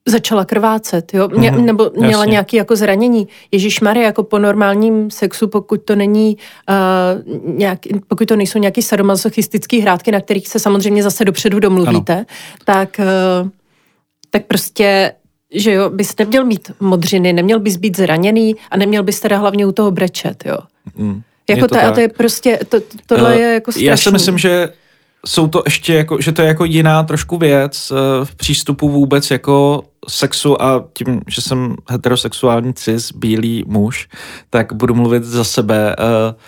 [0.08, 1.28] začala krvácet, jo?
[1.28, 2.32] Mě, mm-hmm, nebo měla jasně.
[2.32, 3.28] nějaké jako zranění.
[3.52, 6.38] Ježíš Marie, jako po normálním sexu, pokud to není
[6.70, 12.14] uh, nějak, pokud to nejsou nějaké sadomasochistické hrátky, na kterých se samozřejmě zase dopředu domluvíte,
[12.14, 12.26] ano.
[12.66, 13.00] tak,
[13.44, 13.50] uh,
[14.30, 15.14] tak prostě
[15.54, 19.66] že jo, bys neměl mít modřiny, neměl bys být zraněný a neměl bys teda hlavně
[19.66, 20.58] u toho brečet, jo.
[20.96, 23.86] Mm, jako to, a to je prostě, to, tohle uh, je jako strašný.
[23.86, 24.70] Já si myslím, že
[25.26, 29.32] jsou to ještě jako, že to je jako jiná trošku věc uh, v přístupu vůbec
[29.32, 34.08] jako sexu a tím, že jsem heterosexuální cis, bílý muž,
[34.50, 36.40] tak budu mluvit za sebe, uh,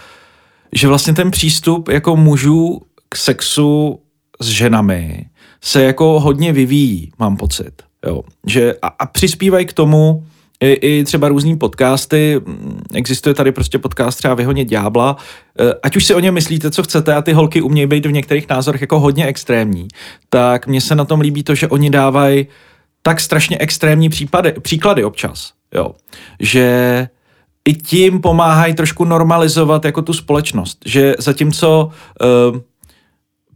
[0.72, 4.00] že vlastně ten přístup jako mužů k sexu
[4.42, 5.26] s ženami
[5.62, 7.84] se jako hodně vyvíjí, mám pocit.
[8.08, 8.22] Jo.
[8.48, 10.24] Že a, a přispívají k tomu
[10.64, 12.42] i, i třeba různý podcasty,
[12.94, 15.16] existuje tady prostě podcast třeba Vyhoně ďábla,
[15.60, 18.12] e, ať už si o ně myslíte, co chcete a ty holky umějí být v
[18.12, 19.88] některých názorech jako hodně extrémní,
[20.30, 22.48] tak mně se na tom líbí to, že oni dávají
[23.02, 25.92] tak strašně extrémní případy, příklady občas, jo.
[26.40, 27.08] že
[27.66, 31.92] i tím pomáhají trošku normalizovat jako tu společnost, že zatímco
[32.52, 32.60] uh,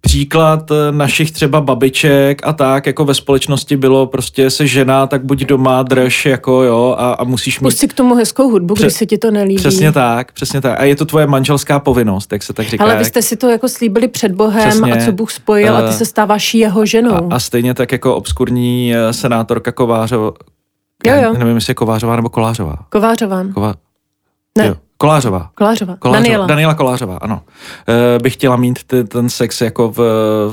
[0.01, 5.25] příklad eh, našich třeba babiček a tak, jako ve společnosti bylo prostě se žena, tak
[5.25, 7.63] buď doma, drž, jako jo, a, a musíš mít...
[7.63, 9.55] Pusť si k tomu hezkou hudbu, Pře- když se ti to nelíbí.
[9.55, 10.79] Přesně tak, přesně tak.
[10.79, 12.83] A je to tvoje manželská povinnost, jak se tak říká.
[12.83, 15.79] Ale vy jste si to jako slíbili před Bohem přesně, a co Bůh spojil uh,
[15.79, 17.31] a ty se stáváš jeho ženou.
[17.31, 20.31] A, a stejně tak jako obskurní eh, senátorka Kovářová,
[21.07, 21.33] jo, jo.
[21.37, 22.75] nevím, jestli je Kovářová nebo Kolářová.
[22.89, 23.43] Kovářová.
[23.53, 23.73] Kova...
[24.57, 24.67] Ne.
[24.67, 24.75] Jo.
[24.97, 25.49] Kolářová.
[25.55, 25.95] Kolářová.
[25.95, 26.23] Kolářová.
[26.23, 26.47] Daniela.
[26.47, 27.41] Daniela Kolářová, ano.
[28.15, 29.97] E, bych chtěla mít ty, ten sex jako v,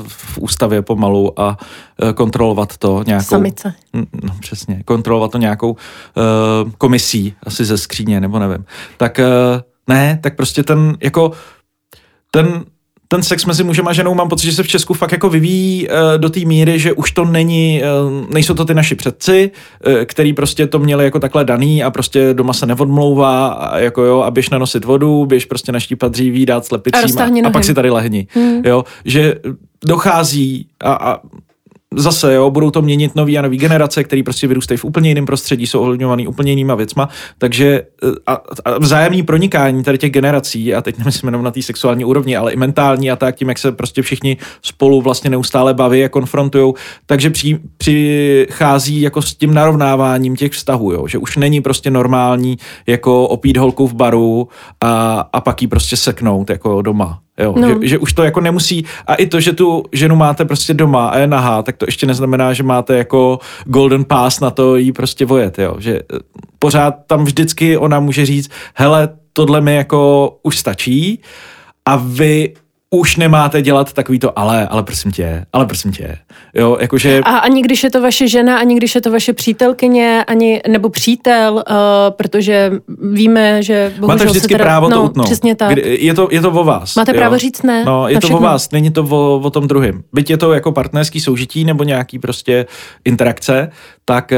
[0.07, 1.57] v ústavě pomalu a
[2.09, 3.25] e, kontrolovat to nějakou...
[3.25, 3.73] Samice.
[4.23, 4.83] No, přesně.
[4.85, 8.65] Kontrolovat to nějakou e, komisí, asi ze skříně, nebo nevím.
[8.97, 9.25] Tak e,
[9.87, 11.31] ne, tak prostě ten jako
[12.31, 12.63] ten
[13.07, 15.87] ten sex mezi mužem a ženou mám pocit, že se v Česku fakt jako vyvíjí
[15.87, 19.51] uh, do té míry, že už to není, uh, nejsou to ty naši předci,
[19.87, 24.03] uh, který prostě to měli jako takhle daný a prostě doma se neodmlouvá, a jako
[24.03, 27.63] jo, a běž nanosit vodu, běž prostě naštípat dříví, dát slepicím a, a, a pak
[27.63, 28.27] si tady lehni.
[28.29, 28.61] Hmm.
[28.65, 29.35] Jo, že
[29.85, 31.19] dochází a, a
[31.95, 35.25] zase, jo, budou to měnit nový a nový generace, který prostě vyrůstají v úplně jiném
[35.25, 38.33] prostředí, jsou ovlivňovaný úplně jinýma věcma, takže eh, a,
[38.65, 42.53] a vzájemný pronikání tady těch generací, a teď nemyslím jenom na té sexuální úrovni, ale
[42.53, 46.73] i mentální a tak, tím, jak se prostě všichni spolu vlastně neustále baví a konfrontují,
[47.05, 52.57] takže při, přichází jako s tím narovnáváním těch vztahů, jo, že už není prostě normální
[52.87, 54.47] jako opít holku v baru
[54.81, 57.24] a, a pak jí prostě seknout jako doma.
[57.37, 57.67] Jo, no.
[57.67, 61.07] že, že už to jako nemusí, a i to, že tu ženu máte prostě doma
[61.07, 64.91] a je nahá, tak to ještě neznamená, že máte jako golden pass na to jí
[64.91, 66.19] prostě vojet, jo, že eh,
[66.59, 71.21] pořád tam vždycky ona může říct, hele, tohle mi jako už stačí
[71.85, 72.53] a vy
[72.95, 76.17] už nemáte dělat takový to ale, ale prosím tě, ale prosím tě.
[76.53, 77.21] Jo, jakože...
[77.25, 80.89] A ani když je to vaše žena, ani když je to vaše přítelkyně, ani, nebo
[80.89, 81.63] přítel, uh,
[82.09, 82.71] protože
[83.11, 85.25] víme, že bohužel Máte vždycky teda, právo no, to utnout.
[85.25, 85.77] Přesně tak.
[85.85, 86.95] Je to, je to o vás.
[86.95, 87.17] Máte jo?
[87.17, 87.85] právo říct ne.
[87.85, 90.03] No, je to o vás, není to o, o tom druhém.
[90.13, 92.65] Byť je to jako partnerský soužití nebo nějaký prostě
[93.05, 93.69] interakce,
[94.05, 94.37] tak uh,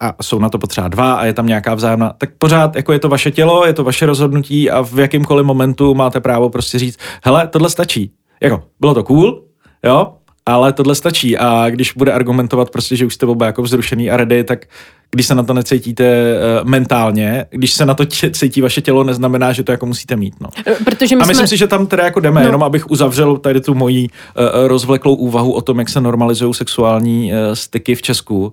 [0.00, 2.98] a jsou na to potřeba dva a je tam nějaká vzájemná, tak pořád jako je
[2.98, 6.98] to vaše tělo, je to vaše rozhodnutí a v jakýmkoliv momentu máte právo prostě říct,
[7.24, 8.12] hele, tohle stačí.
[8.40, 9.42] Jako, bylo to cool,
[9.84, 10.12] jo,
[10.46, 11.38] ale tohle stačí.
[11.38, 14.66] A když bude argumentovat prostě, že už jste oba jako vzrušený a ready, tak
[15.10, 19.04] když se na to necítíte uh, mentálně, když se na to tě, cítí vaše tělo,
[19.04, 20.34] neznamená, že to jako musíte mít.
[20.40, 20.48] No.
[20.66, 21.48] Eh, protože my a myslím jsme...
[21.48, 22.46] si, že tam teda jako jdeme, no.
[22.46, 27.32] jenom abych uzavřel tady tu moji uh, rozvleklou úvahu o tom, jak se normalizují sexuální
[27.32, 28.46] uh, styky v Česku.
[28.46, 28.52] Uh,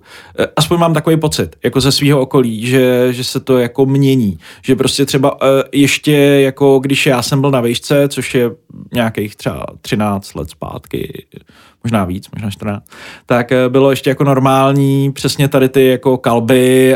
[0.56, 4.38] aspoň mám takový pocit, jako ze svého okolí, že, že se to jako mění.
[4.62, 8.50] Že prostě třeba uh, ještě jako když já jsem byl na vejšce, což je
[8.94, 11.26] nějakých třeba 13 let zpátky,
[11.84, 12.84] možná víc, možná 14,
[13.26, 16.45] tak bylo ještě jako normální přesně tady ty jako kalby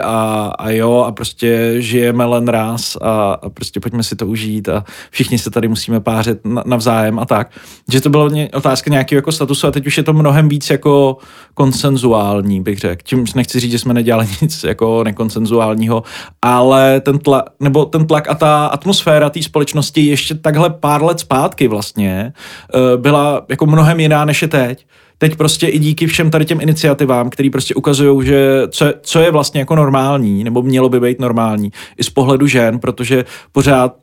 [0.02, 4.68] a, a jo a prostě žijeme len raz a, a prostě pojďme si to užít
[4.68, 7.50] a všichni se tady musíme pářit navzájem a tak.
[7.92, 10.70] Že to bylo ně, otázka nějakého jako statusu a teď už je to mnohem víc
[10.70, 11.16] jako
[11.54, 13.02] konsenzuální, bych řekl.
[13.04, 16.02] Tím nechci říct, že jsme nedělali nic jako nekonsenzuálního,
[16.42, 21.20] ale ten tlak, nebo ten tlak a ta atmosféra té společnosti ještě takhle pár let
[21.20, 22.32] zpátky vlastně
[22.74, 24.86] eh, byla jako mnohem jiná než je teď.
[25.20, 29.30] Teď prostě i díky všem tady těm iniciativám, který prostě ukazují, že co, co je
[29.30, 33.96] vlastně jako normální, nebo mělo by být normální, i z pohledu žen, protože pořád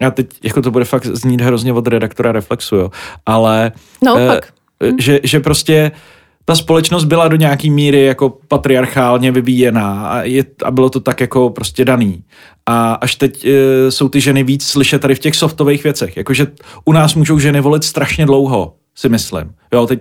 [0.00, 2.90] já teď, jako to bude fakt znít hrozně od redaktora Reflexu, jo,
[3.26, 3.72] ale
[4.04, 4.40] no, eh,
[4.98, 5.92] že, že prostě
[6.44, 11.20] ta společnost byla do nějaký míry jako patriarchálně vyvíjená a, je, a bylo to tak
[11.20, 12.22] jako prostě daný.
[12.66, 16.16] A až teď e, jsou ty ženy víc slyšet tady v těch softových věcech.
[16.16, 16.46] Jakože
[16.84, 19.54] u nás můžou ženy volit strašně dlouho, si myslím.
[19.72, 20.00] Jo, teď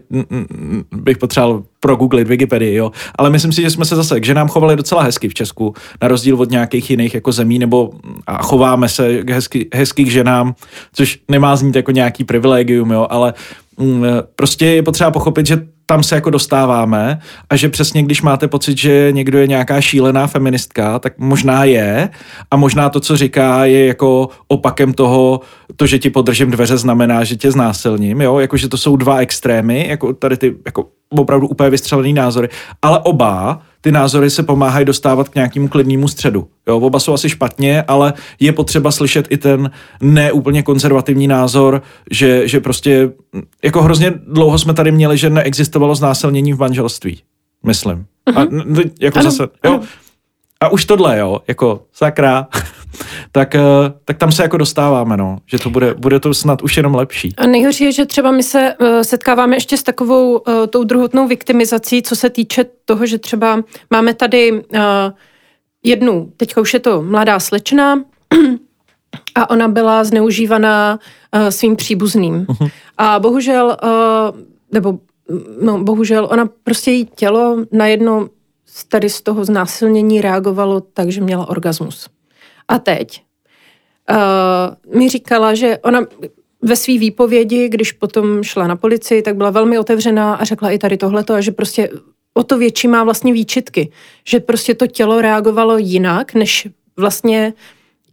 [0.91, 2.91] bych potřeboval progooglit Wikipedii, jo.
[3.15, 6.07] Ale myslím si, že jsme se zase k ženám chovali docela hezky v Česku, na
[6.07, 7.91] rozdíl od nějakých jiných jako zemí, nebo
[8.27, 10.55] a chováme se hezky, hezky k ženám,
[10.93, 13.33] což nemá znít jako nějaký privilegium, jo, ale
[13.77, 14.05] Mm,
[14.35, 17.19] prostě je potřeba pochopit, že tam se jako dostáváme
[17.49, 22.09] a že přesně když máte pocit, že někdo je nějaká šílená feministka, tak možná je
[22.51, 25.41] a možná to, co říká, je jako opakem toho,
[25.75, 29.87] to, že ti podržím dveře, znamená, že tě znásilním, jo, jakože to jsou dva extrémy,
[29.89, 32.49] jako tady ty jako opravdu úplně vystřelený názory,
[32.81, 36.47] ale oba ty názory se pomáhají dostávat k nějakému klidnému středu.
[36.67, 41.81] Jo, oba jsou asi špatně, ale je potřeba slyšet i ten neúplně konzervativní názor,
[42.11, 43.11] že, že prostě
[43.63, 47.21] jako hrozně dlouho jsme tady měli, že neexistovalo znásilnění v manželství.
[47.63, 48.05] Myslím.
[48.29, 48.39] Uh-huh.
[48.39, 48.81] A mhm.
[49.01, 49.49] jako ano, zase, jo.
[49.73, 49.81] Ano.
[50.61, 52.47] A už tohle, jo, jako sakra,
[53.31, 53.61] tak, eh,
[54.05, 57.33] tak tam se jako dostáváme, no, že to bude, bude to snad už jenom lepší.
[57.37, 61.27] A nejhorší je, že třeba my se uh, setkáváme ještě s takovou uh, tou druhotnou
[61.27, 64.79] viktimizací, co se týče toho, že třeba máme tady uh,
[65.83, 68.03] jednu, teďka už je to mladá slečna,
[69.35, 70.99] a ona byla zneužívaná
[71.35, 72.45] uh, svým příbuzným.
[72.45, 72.71] Uh-huh.
[72.97, 74.39] A bohužel, uh,
[74.71, 74.99] nebo
[75.61, 78.29] no, bohužel, ona prostě její tělo najednou
[78.89, 82.07] tady z toho znásilnění reagovalo tak, že měla orgasmus.
[82.67, 83.23] A teď
[84.09, 86.01] uh, mi říkala, že ona
[86.61, 90.77] ve své výpovědi, když potom šla na policii, tak byla velmi otevřená a řekla i
[90.77, 91.89] tady tohleto a že prostě
[92.33, 93.91] o to větší má vlastně výčitky,
[94.27, 97.53] že prostě to tělo reagovalo jinak, než vlastně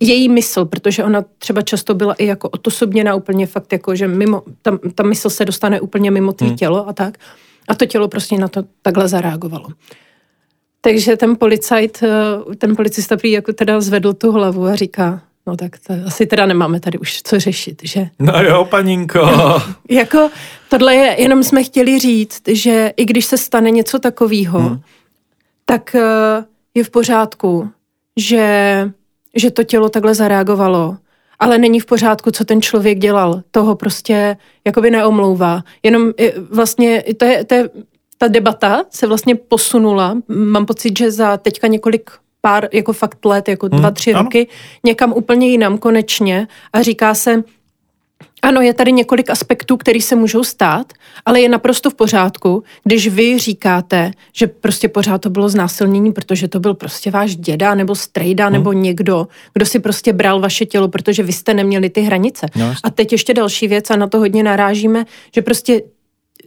[0.01, 4.43] její mysl, protože ona třeba často byla i jako otosobněná úplně fakt jako, že mimo,
[4.63, 6.57] ta, ta mysl se dostane úplně mimo tvý hmm.
[6.57, 7.19] tělo a tak.
[7.69, 9.67] A to tělo prostě na to takhle zareagovalo.
[10.85, 15.57] Takže ten policajt, eh, ten policista prý jako teda zvedl tu hlavu a říká, no
[15.57, 18.09] tak to asi teda nemáme tady už co řešit, že?
[18.19, 19.31] No jo, paninko.
[19.91, 20.31] jako
[20.69, 24.81] tohle je, jenom jsme chtěli říct, že i když se stane něco takového, hmm.
[25.65, 27.71] tak eh, je v pořádku,
[28.17, 28.91] že,
[29.35, 30.97] že to tělo takhle zareagovalo,
[31.39, 33.43] ale není v pořádku, co ten člověk dělal.
[33.51, 35.63] Toho prostě jakoby neomlouvá.
[35.83, 36.11] Jenom
[36.51, 37.71] vlastně to je, to je
[38.23, 40.17] ta debata se vlastně posunula.
[40.29, 42.11] Mám pocit, že za teďka několik
[42.41, 44.23] pár, jako fakt let, jako hmm, dva, tři ano.
[44.23, 44.49] roky,
[44.85, 47.43] někam úplně jinam konečně a říká se,
[48.43, 50.93] ano, je tady několik aspektů, které se můžou stát,
[51.25, 56.49] ale je naprosto v pořádku, když vy říkáte, že prostě pořád to bylo znásilnění, protože
[56.49, 58.53] to byl prostě váš děda nebo strejda hmm.
[58.53, 62.47] nebo někdo, kdo si prostě bral vaše tělo, protože vy jste neměli ty hranice.
[62.57, 65.05] No, a teď ještě další věc a na to hodně narážíme,
[65.35, 65.83] že prostě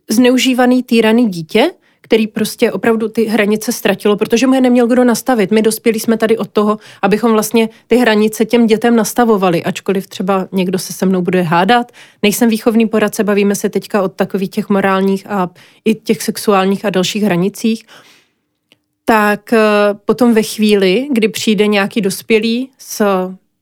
[0.09, 1.71] zneužívaný, týraný dítě,
[2.05, 5.51] který prostě opravdu ty hranice ztratilo, protože mu je neměl kdo nastavit.
[5.51, 10.47] My dospěli jsme tady od toho, abychom vlastně ty hranice těm dětem nastavovali, ačkoliv třeba
[10.51, 11.91] někdo se se mnou bude hádat.
[12.23, 15.49] Nejsem výchovný poradce, bavíme se teďka o takových těch morálních a
[15.85, 17.85] i těch sexuálních a dalších hranicích.
[19.05, 19.59] Tak eh,
[20.05, 23.03] potom ve chvíli, kdy přijde nějaký dospělý s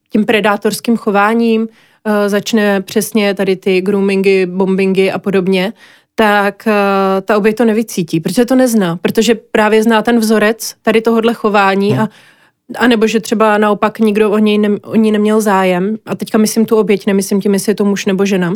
[0.10, 1.68] tím predátorským chováním,
[2.06, 5.74] eh, začne přesně tady ty groomingy, bombingy a podobně,
[6.16, 6.74] tak uh,
[7.22, 11.92] ta oběť to nevycítí, protože to nezná, protože právě zná ten vzorec tady tohohle chování
[11.92, 12.02] hmm.
[12.02, 12.10] a
[12.78, 16.38] a nebo že třeba naopak nikdo o něj ne, o ní neměl zájem, a teďka
[16.38, 18.54] myslím tu oběť, nemyslím tím, jestli je to muž nebo žena,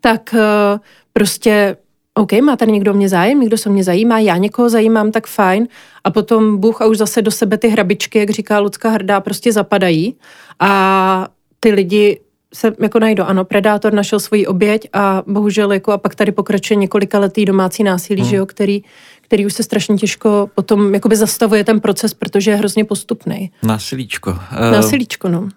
[0.00, 0.78] tak uh,
[1.12, 1.76] prostě
[2.14, 5.68] OK, má tady někdo mě zájem, někdo se mě zajímá, já někoho zajímám, tak fajn.
[6.04, 9.52] A potom Bůh a už zase do sebe ty hrabičky, jak říká Lucka Hrdá, prostě
[9.52, 10.16] zapadají.
[10.60, 11.28] A
[11.60, 12.20] ty lidi
[12.54, 13.24] se jako najdou.
[13.24, 17.82] Ano, predátor našel svoji oběť a bohužel jako a pak tady pokračuje několika letý domácí
[17.82, 18.30] násilí, hmm.
[18.30, 18.82] že jo, který,
[19.20, 23.50] který už se strašně těžko potom jakoby zastavuje ten proces, protože je hrozně postupný.
[23.62, 24.38] Násilíčko.
[24.52, 25.48] Eh, Násilíčko, no.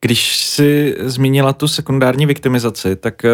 [0.00, 3.30] Když si zmínila tu sekundární viktimizaci, tak eh,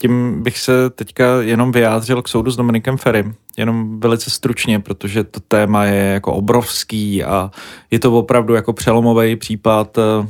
[0.00, 3.34] tím bych se teďka jenom vyjádřil k soudu s Dominikem Ferrym.
[3.56, 7.50] Jenom velice stručně, protože to téma je jako obrovský a
[7.90, 10.26] je to opravdu jako přelomový případ eh,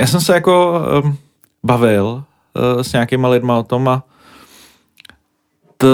[0.00, 1.16] já jsem se jako um,
[1.64, 2.24] bavil
[2.74, 4.02] uh, s nějakýma lidma o tom a
[5.76, 5.86] to,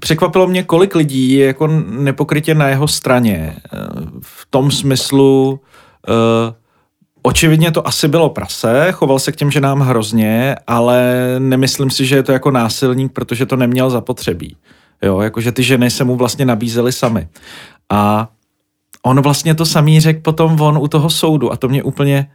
[0.00, 3.56] překvapilo mě, kolik lidí je jako nepokrytě na jeho straně.
[3.72, 5.60] Uh, v tom smyslu,
[6.08, 6.54] uh,
[7.26, 12.16] Očividně to asi bylo prase, choval se k těm ženám hrozně, ale nemyslím si, že
[12.16, 14.56] je to jako násilník, protože to neměl zapotřebí.
[15.02, 17.28] Jo, jakože ty ženy se mu vlastně nabízely sami.
[17.90, 18.28] A
[19.02, 22.30] on vlastně to samý řekl potom on u toho soudu a to mě úplně,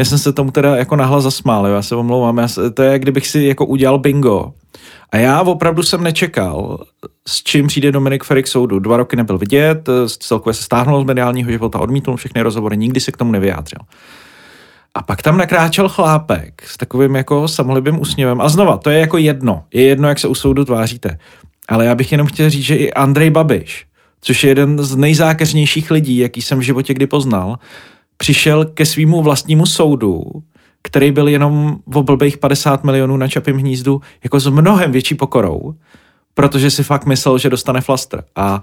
[0.00, 2.82] já jsem se tomu teda jako nahlas zasmál, jo, já se omlouvám, já se, to
[2.82, 4.52] je, kdybych si jako udělal bingo.
[5.12, 6.84] A já opravdu jsem nečekal,
[7.28, 8.78] s čím přijde Dominik Ferik soudu.
[8.78, 13.12] Dva roky nebyl vidět, celkově se stáhnul z mediálního života, odmítnul všechny rozhovory, nikdy se
[13.12, 13.78] k tomu nevyjádřil.
[14.94, 18.40] A pak tam nakráčel chlápek s takovým jako samolibým úsměvem.
[18.40, 19.64] A znova, to je jako jedno.
[19.74, 21.18] Je jedno, jak se u soudu tváříte.
[21.68, 23.86] Ale já bych jenom chtěl říct, že i Andrej Babiš,
[24.20, 27.58] což je jeden z nejzákeřnějších lidí, jaký jsem v životě kdy poznal,
[28.20, 30.24] přišel ke svýmu vlastnímu soudu,
[30.82, 35.74] který byl jenom v blbých 50 milionů na Čapím hnízdu, jako s mnohem větší pokorou,
[36.34, 38.24] protože si fakt myslel, že dostane flaster.
[38.36, 38.62] A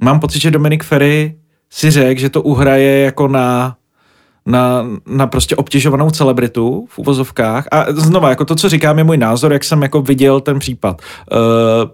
[0.00, 1.34] mám pocit, že Dominik Ferry
[1.70, 3.76] si řekl, že to uhraje jako na
[4.46, 7.68] na, na prostě obtěžovanou celebritu v uvozovkách.
[7.70, 11.02] A znova, jako to, co říkám, je můj názor, jak jsem jako viděl ten případ.
[11.32, 11.90] Uh,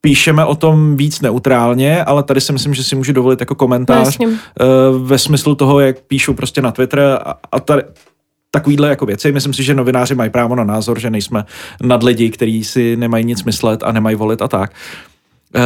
[0.00, 4.18] píšeme o tom víc neutrálně, ale tady si myslím, že si můžu dovolit jako komentář
[4.18, 4.36] no, uh,
[5.06, 7.82] ve smyslu toho, jak píšu prostě na Twitter a, a tady,
[8.50, 9.32] takovýhle jako věci.
[9.32, 11.44] Myslím si, že novináři mají právo na názor, že nejsme
[11.82, 14.72] nad lidi, kteří si nemají nic myslet a nemají volit a tak.
[15.56, 15.62] Uh,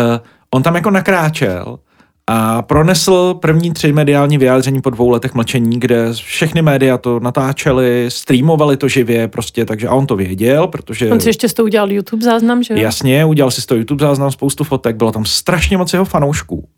[0.50, 1.78] on tam jako nakráčel
[2.26, 8.06] a pronesl první tři mediální vyjádření po dvou letech mlčení, kde všechny média to natáčely,
[8.08, 11.10] streamovali to živě prostě, takže a on to věděl, protože...
[11.12, 12.80] On si ještě s to udělal YouTube záznam, že jo?
[12.80, 16.68] Jasně, udělal si z toho YouTube záznam, spoustu fotek, bylo tam strašně moc jeho fanoušků.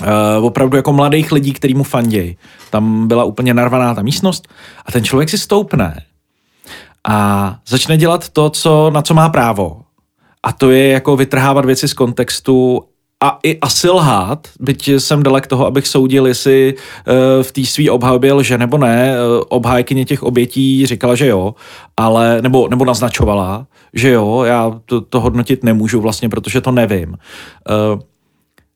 [0.00, 2.36] Uh, opravdu jako mladých lidí, který mu fandějí.
[2.70, 4.48] Tam byla úplně narvaná ta místnost
[4.86, 6.02] a ten člověk si stoupne
[7.08, 9.80] a začne dělat to, co, na co má právo.
[10.42, 12.84] A to je jako vytrhávat věci z kontextu
[13.22, 17.90] a i asi lhát, byť jsem dalek toho, abych soudil, jestli uh, v té svý
[17.90, 19.14] obhajobě lže nebo ne.
[19.14, 21.54] Uh, obhájkyně těch obětí říkala, že jo,
[21.96, 27.08] ale, nebo, nebo naznačovala, že jo, já to, to hodnotit nemůžu vlastně, protože to nevím.
[27.08, 28.00] Uh,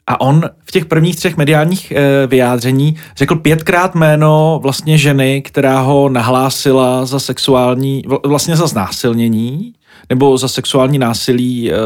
[0.06, 1.92] a on v těch prvních třech mediálních
[2.26, 9.72] vyjádření řekl pětkrát jméno vlastně ženy, která ho nahlásila za sexuální, vlastně za znásilnění
[10.10, 11.72] nebo za sexuální násilí.
[11.72, 11.76] Eh,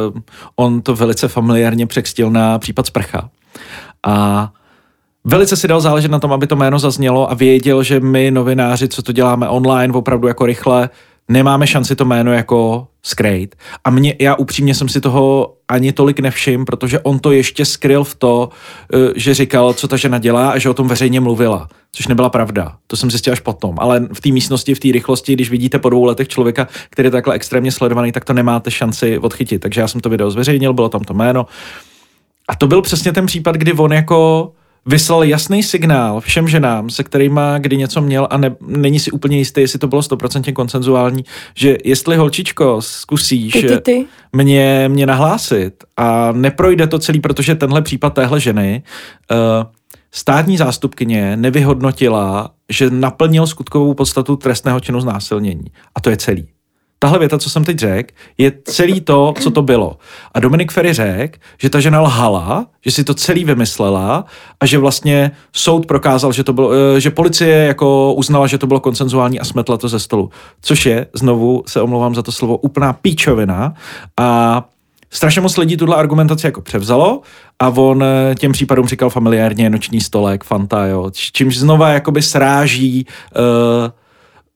[0.56, 3.30] on to velice familiárně překstil na případ Sprcha.
[4.06, 4.52] A
[5.24, 8.88] Velice si dal záležet na tom, aby to jméno zaznělo a věděl, že my novináři,
[8.88, 10.90] co to děláme online, opravdu jako rychle,
[11.30, 13.56] nemáme šanci to jméno jako skrejt.
[13.84, 18.04] A mě, já upřímně jsem si toho ani tolik nevšim, protože on to ještě skryl
[18.04, 18.48] v to,
[18.94, 22.30] eh, že říkal, co ta žena dělá a že o tom veřejně mluvila, což nebyla
[22.30, 22.76] pravda.
[22.86, 23.74] To jsem zjistil až potom.
[23.78, 27.10] Ale v té místnosti, v té rychlosti, když vidíte po dvou letech člověka, který je
[27.10, 29.62] takhle extrémně sledovaný, tak to nemáte šanci odchytit.
[29.62, 31.46] Takže já jsem to video zveřejnil, bylo tam to jméno.
[32.48, 34.52] A to byl přesně ten případ, kdy on jako
[34.86, 39.38] vyslal jasný signál všem ženám, se kterými kdy něco měl a ne, není si úplně
[39.38, 41.24] jistý, jestli to bylo stoprocentně konsenzuální,
[41.54, 44.06] že jestli holčičko zkusíš ty, ty, ty.
[44.32, 48.82] Mě, mě nahlásit a neprojde to celý, protože tenhle případ téhle ženy
[49.30, 49.36] uh,
[50.12, 55.64] státní zástupkyně nevyhodnotila, že naplnil skutkovou podstatu trestného činu znásilnění.
[55.94, 56.48] A to je celý.
[57.02, 59.96] Tahle věta, co jsem teď řekl, je celý to, co to bylo.
[60.34, 64.24] A Dominik Ferry řekl, že ta žena lhala, že si to celý vymyslela
[64.60, 68.66] a že vlastně soud prokázal, že to bylo, eh, že policie jako uznala, že to
[68.66, 70.30] bylo konsenzuální a smetla to ze stolu.
[70.62, 73.74] Což je, znovu se omlouvám za to slovo, úplná píčovina
[74.20, 74.68] a
[75.10, 77.20] strašně moc lidí tuhle argumentaci jako převzalo
[77.58, 83.06] a on eh, těm případům říkal familiárně noční stolek, fanta, jo, čímž znova jakoby sráží
[83.36, 83.42] uh,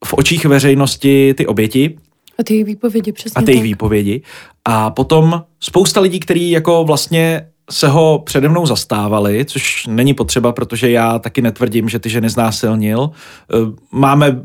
[0.05, 1.97] v očích veřejnosti ty oběti,
[2.39, 4.22] a ty jejich výpovědi, přesně A ty jejich výpovědi.
[4.64, 10.53] A potom spousta lidí, kteří jako vlastně se ho přede mnou zastávali, což není potřeba,
[10.53, 13.11] protože já taky netvrdím, že ty ženy znásilnil.
[13.11, 13.57] Eh,
[13.93, 14.45] máme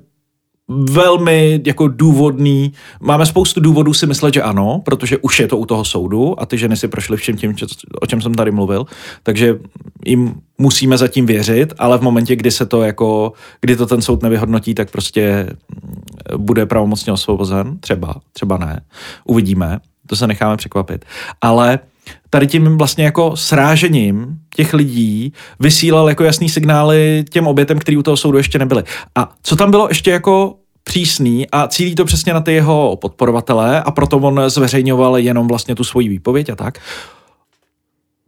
[0.70, 5.66] velmi jako důvodný, máme spoustu důvodů si myslet, že ano, protože už je to u
[5.66, 7.56] toho soudu a ty ženy si prošly všem tím,
[8.02, 8.86] o čem jsem tady mluvil,
[9.24, 9.60] takže
[10.06, 14.24] jim musíme zatím věřit, ale v momentě, kdy se to jako, kdy to ten soud
[14.24, 15.50] nevyhodnotí, tak prostě
[15.84, 18.82] mm, bude pravomocně osvobozen, třeba, třeba ne,
[19.26, 21.06] uvidíme, to se necháme překvapit,
[21.42, 21.80] ale
[22.30, 28.04] tady tím vlastně jako srážením těch lidí vysílal jako jasný signály těm obětem, který u
[28.04, 28.84] toho soudu ještě nebyly.
[29.16, 33.84] A co tam bylo ještě jako přísný a cílí to přesně na ty jeho podporovatele
[33.84, 36.80] a proto on zveřejňoval jenom vlastně tu svoji výpověď a tak.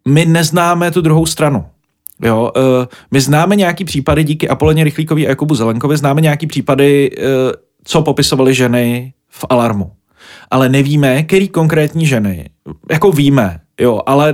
[0.08, 1.66] My neznáme tu druhou stranu.
[2.24, 7.12] Jo, uh, my známe nějaký případy díky Apoleně Rychlíkovi a Jakubu Zelenkovi, známe nějaký případy,
[7.18, 7.26] uh,
[7.84, 9.92] co popisovaly ženy v alarmu.
[10.52, 12.50] Ale nevíme, který konkrétní ženy,
[12.92, 14.34] jako víme, jo, ale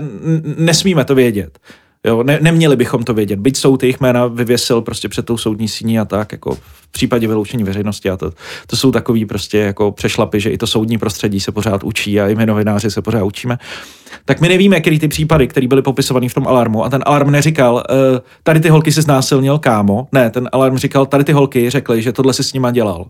[0.57, 1.59] nesmíme to vědět.
[2.05, 3.39] Jo, ne, neměli bychom to vědět.
[3.39, 6.91] Byť jsou ty jejich jména vyvěsil prostě před tou soudní síní a tak, jako v
[6.91, 8.31] případě vyloučení veřejnosti a to,
[8.67, 12.27] to jsou takový prostě jako přešlapy, že i to soudní prostředí se pořád učí a
[12.27, 13.57] i my novináři se pořád učíme.
[14.25, 17.31] Tak my nevíme, který ty případy, které byly popisované v tom alarmu a ten alarm
[17.31, 20.07] neříkal, uh, tady ty holky si znásilnil, kámo.
[20.11, 23.05] Ne, ten alarm říkal, tady ty holky řekly, že tohle si s nima dělal.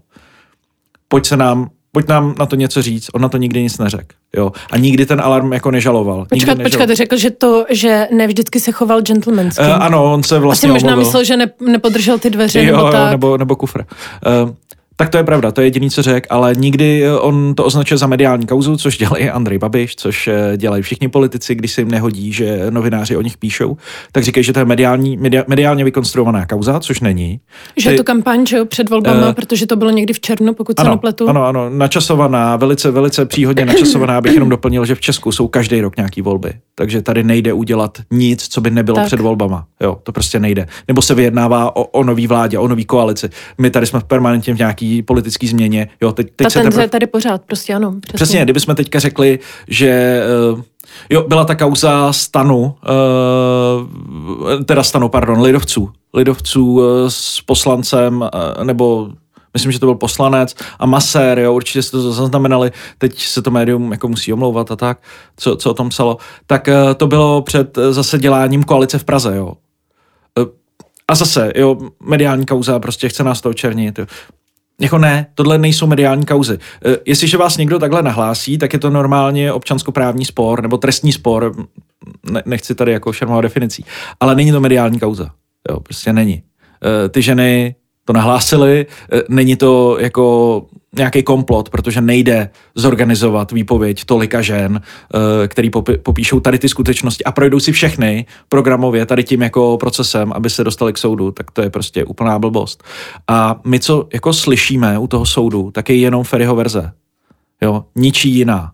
[1.07, 4.15] Pojď se nám pojď nám na to něco říct, on na to nikdy nic neřekl.
[4.35, 4.51] Jo.
[4.71, 6.25] A nikdy ten alarm jako nežaloval.
[6.29, 6.63] Počkat, nežaloval.
[6.65, 9.63] počkat, řekl, že to, že ne vždycky se choval gentlemansky.
[9.63, 11.05] Uh, ano, on se vlastně Asi možná omluvil.
[11.05, 13.05] myslel, že ne, nepodržel ty dveře, jo, nebo tak.
[13.05, 13.81] Jo, nebo, nebo kufr.
[13.81, 14.49] Uh,
[14.99, 17.97] tak to je pravda, to je jediný, co řekl, ale nikdy eh, on to označuje
[17.97, 21.91] za mediální kauzu, což dělají Andrej Babiš, což eh, dělají všichni politici, když se jim
[21.91, 23.77] nehodí, že novináři o nich píšou,
[24.11, 27.39] tak říkají, že to je mediální, media, mediálně vykonstruovaná kauza, což není.
[27.77, 30.19] Že Ty- je to kampaň, že jo, před volbama, Eh, protože to bylo někdy v
[30.19, 31.29] červnu, pokud se Ano, nepletu.
[31.29, 35.81] ano, ano, načasovaná, velice, velice příhodně načasovaná, bych jenom doplnil, že v Česku jsou každý
[35.81, 39.05] rok nějaký volby, takže tady nejde udělat nic, co by nebylo Tak.
[39.05, 39.65] před volbama.
[39.81, 40.67] Jo, to prostě nejde.
[40.87, 43.29] Nebo se vyjednává o, o nový vládě, o nový koalici.
[43.57, 45.87] My tady jsme permanentně v nějaký politický změně.
[46.01, 46.83] Jo, teď, teď Ta se teprve...
[46.83, 47.95] je tady pořád, prostě ano.
[48.01, 48.15] Přesně.
[48.15, 50.21] Přesně, kdybychom teďka řekli, že
[50.53, 50.61] uh,
[51.09, 52.75] jo, byla ta kauza stanu,
[54.49, 59.09] uh, teda stanu, pardon, lidovců, lidovců uh, s poslancem, uh, nebo
[59.53, 63.51] myslím, že to byl poslanec a masér, jo, určitě jste to zaznamenali, teď se to
[63.51, 64.99] médium jako musí omlouvat a tak,
[65.37, 66.17] co, co o tom psalo,
[66.47, 69.53] tak uh, to bylo před uh, zase děláním koalice v Praze, jo.
[71.09, 73.99] A zase, jo, mediální kauza, prostě chce nás to očernit.
[73.99, 74.05] Jo.
[74.81, 76.53] Jako ne, tohle nejsou mediální kauzy.
[76.85, 81.55] E, Jestliže vás někdo takhle nahlásí, tak je to normálně občanskoprávní spor nebo trestní spor.
[82.31, 83.85] Ne, nechci tady jako šermovat definicí.
[84.19, 85.29] Ale není to mediální kauza.
[85.69, 86.43] Jo, prostě není.
[87.05, 87.75] E, Ty ženy
[88.05, 90.65] to nahlásily, e, není to jako
[90.97, 94.81] nějaký komplot, protože nejde zorganizovat výpověď tolika žen,
[95.43, 95.69] e, který
[96.03, 100.63] popíšou tady ty skutečnosti a projdou si všechny programově tady tím jako procesem, aby se
[100.63, 102.83] dostali k soudu, tak to je prostě úplná blbost.
[103.27, 106.91] A my, co jako slyšíme u toho soudu, tak je jenom Ferryho verze.
[107.61, 108.71] Jo, ničí jiná.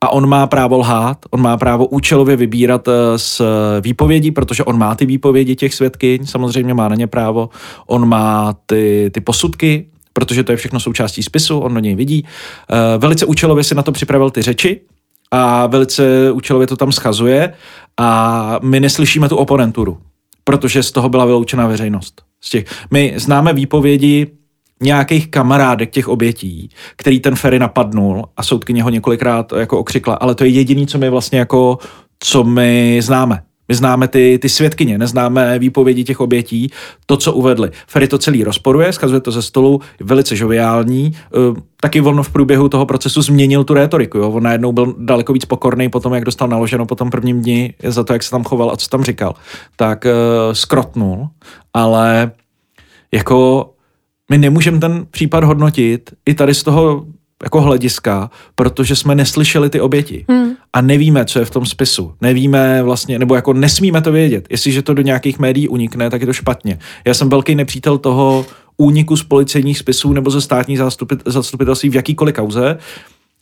[0.00, 3.42] A on má právo lhát, on má právo účelově vybírat eh, z
[3.80, 7.48] výpovědí, protože on má ty výpovědi těch svědkyň, samozřejmě má na ně právo.
[7.86, 12.24] On má ty, ty posudky, protože to je všechno součástí spisu, on do něj vidí.
[12.24, 14.80] Eh, Velice účelově si na to připravil ty řeči
[15.30, 17.52] a velice účelově to tam schazuje
[17.96, 19.98] a my neslyšíme tu oponenturu,
[20.44, 22.22] protože z toho byla vyloučena veřejnost.
[22.40, 24.26] Z těch, my známe výpovědi
[24.82, 30.34] nějakých kamarádek těch obětí, který ten Ferry napadnul a soudkyně ho několikrát jako okřikla, ale
[30.34, 31.78] to je jediný, co my vlastně jako,
[32.18, 33.42] co my známe.
[33.68, 36.70] My známe ty, ty svědkyně, neznáme výpovědi těch obětí,
[37.06, 37.70] to, co uvedli.
[37.88, 41.12] Ferry to celý rozporuje, skazuje to ze stolu, velice žoviální.
[41.16, 44.18] Eh, Taky on v průběhu toho procesu změnil tu rétoriku.
[44.18, 44.30] Jo?
[44.30, 47.74] On najednou byl daleko víc pokorný po tom, jak dostal naloženo po tom prvním dni
[47.84, 49.34] za to, jak se tam choval a co tam říkal.
[49.76, 50.06] Tak
[50.52, 51.28] skrotnul,
[51.74, 52.30] ale
[53.12, 53.70] jako
[54.30, 57.04] my nemůžeme ten případ hodnotit i tady z toho
[57.42, 60.43] jako hlediska, protože jsme neslyšeli ty oběti hmm.
[60.74, 62.14] A nevíme, co je v tom spisu.
[62.20, 64.46] Nevíme vlastně, nebo jako nesmíme to vědět.
[64.50, 66.78] Jestliže to do nějakých médií unikne, tak je to špatně.
[67.04, 68.46] Já jsem velký nepřítel toho
[68.76, 72.78] úniku z policejních spisů nebo ze státní zastupit, zastupitelství v jakýkoliv kauze.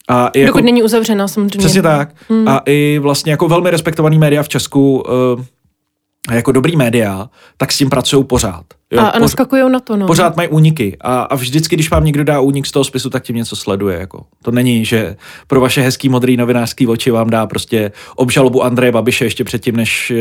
[0.08, 1.58] A i jako, Dokud není uzavřená, samozřejmě.
[1.58, 2.14] Přesně tak.
[2.28, 2.48] Hmm.
[2.48, 5.44] A i vlastně jako velmi respektovaný média v Česku, uh,
[6.32, 8.64] jako dobrý média, tak s tím pracují pořád.
[8.92, 10.06] Jo, a, a naskakují na to, no.
[10.06, 13.22] Pořád mají úniky a, a vždycky, když vám někdo dá únik z toho spisu, tak
[13.22, 13.98] tím něco sleduje.
[13.98, 14.24] Jako.
[14.42, 15.16] To není, že
[15.46, 20.10] pro vaše hezký modrý novinářský oči vám dá prostě obžalobu Andreje Babiše ještě předtím, než
[20.10, 20.16] eh,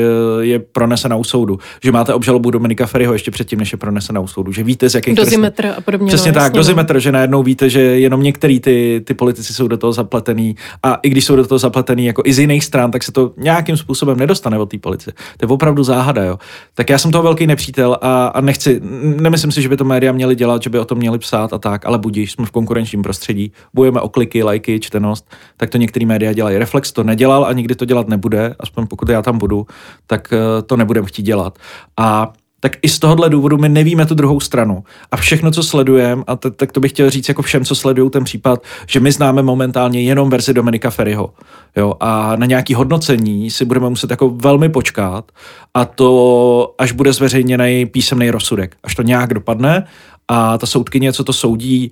[0.45, 1.59] je pronesena u soudu.
[1.83, 4.51] Že máte obžalobu Dominika Ferryho ještě předtím, než je pronesena u soudu.
[4.51, 6.07] Že víte, z jakých Dozimetr a podobně.
[6.07, 9.67] Přesně no, tak, jasně, dozimetr, že najednou víte, že jenom některý ty, ty politici jsou
[9.67, 12.91] do toho zapletený a i když jsou do toho zapletený jako i z jiných stran,
[12.91, 15.13] tak se to nějakým způsobem nedostane od té policie.
[15.37, 16.39] To je opravdu záhada, jo.
[16.73, 18.60] Tak já jsem toho velký nepřítel a, a nechci,
[19.01, 21.57] nemyslím si, že by to média měly dělat, že by o tom měli psát a
[21.57, 26.05] tak, ale budíš, jsme v konkurenčním prostředí, bojujeme o kliky, lajky, čtenost, tak to některý
[26.05, 26.57] média dělají.
[26.57, 29.67] Reflex to nedělal a nikdy to dělat nebude, aspoň pokud já tam budu,
[30.07, 31.59] tak eh, to nebudem chtít dělat.
[31.97, 32.33] A
[32.63, 34.83] tak i z tohohle důvodu my nevíme tu druhou stranu.
[35.11, 38.09] A všechno, co sledujeme, a t- tak to bych chtěl říct jako všem, co sledují
[38.09, 41.33] ten případ, že my známe momentálně jenom verzi Dominika Ferryho.
[41.77, 45.31] Jo, a na nějaký hodnocení si budeme muset jako velmi počkat
[45.73, 48.75] a to, až bude zveřejněný písemný rozsudek.
[48.83, 49.87] Až to nějak dopadne
[50.27, 51.91] a ta soudkyně, co to soudí,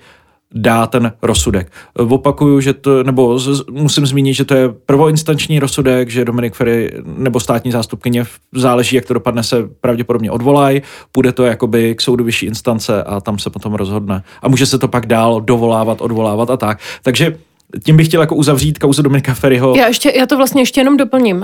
[0.54, 1.72] dá ten rozsudek.
[1.98, 6.92] Opakuju, že to, nebo z, musím zmínit, že to je prvoinstanční rozsudek, že Dominik Ferry
[7.06, 8.24] nebo státní zástupkyně,
[8.54, 10.82] záleží, jak to dopadne, se pravděpodobně odvolají,
[11.12, 14.24] půjde to jakoby k soudu vyšší instance a tam se potom rozhodne.
[14.42, 16.80] A může se to pak dál dovolávat, odvolávat a tak.
[17.04, 17.38] Takže
[17.86, 19.76] tím bych chtěl jako uzavřít kauzu Dominika Ferryho.
[19.78, 21.38] Já, ještě, já to vlastně ještě jenom doplním.
[21.38, 21.44] Uh,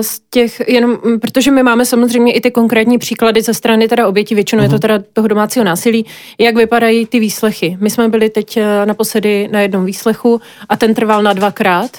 [0.00, 4.34] z těch, jenom, protože my máme samozřejmě i ty konkrétní příklady ze strany teda oběti,
[4.34, 4.64] většinou uh-huh.
[4.64, 4.80] je to mhm.
[4.80, 6.06] teda toho domácího násilí,
[6.38, 7.76] jak vypadají ty výslechy.
[7.80, 11.90] My jsme byli teď naposledy na jednom výslechu a ten trval na dvakrát.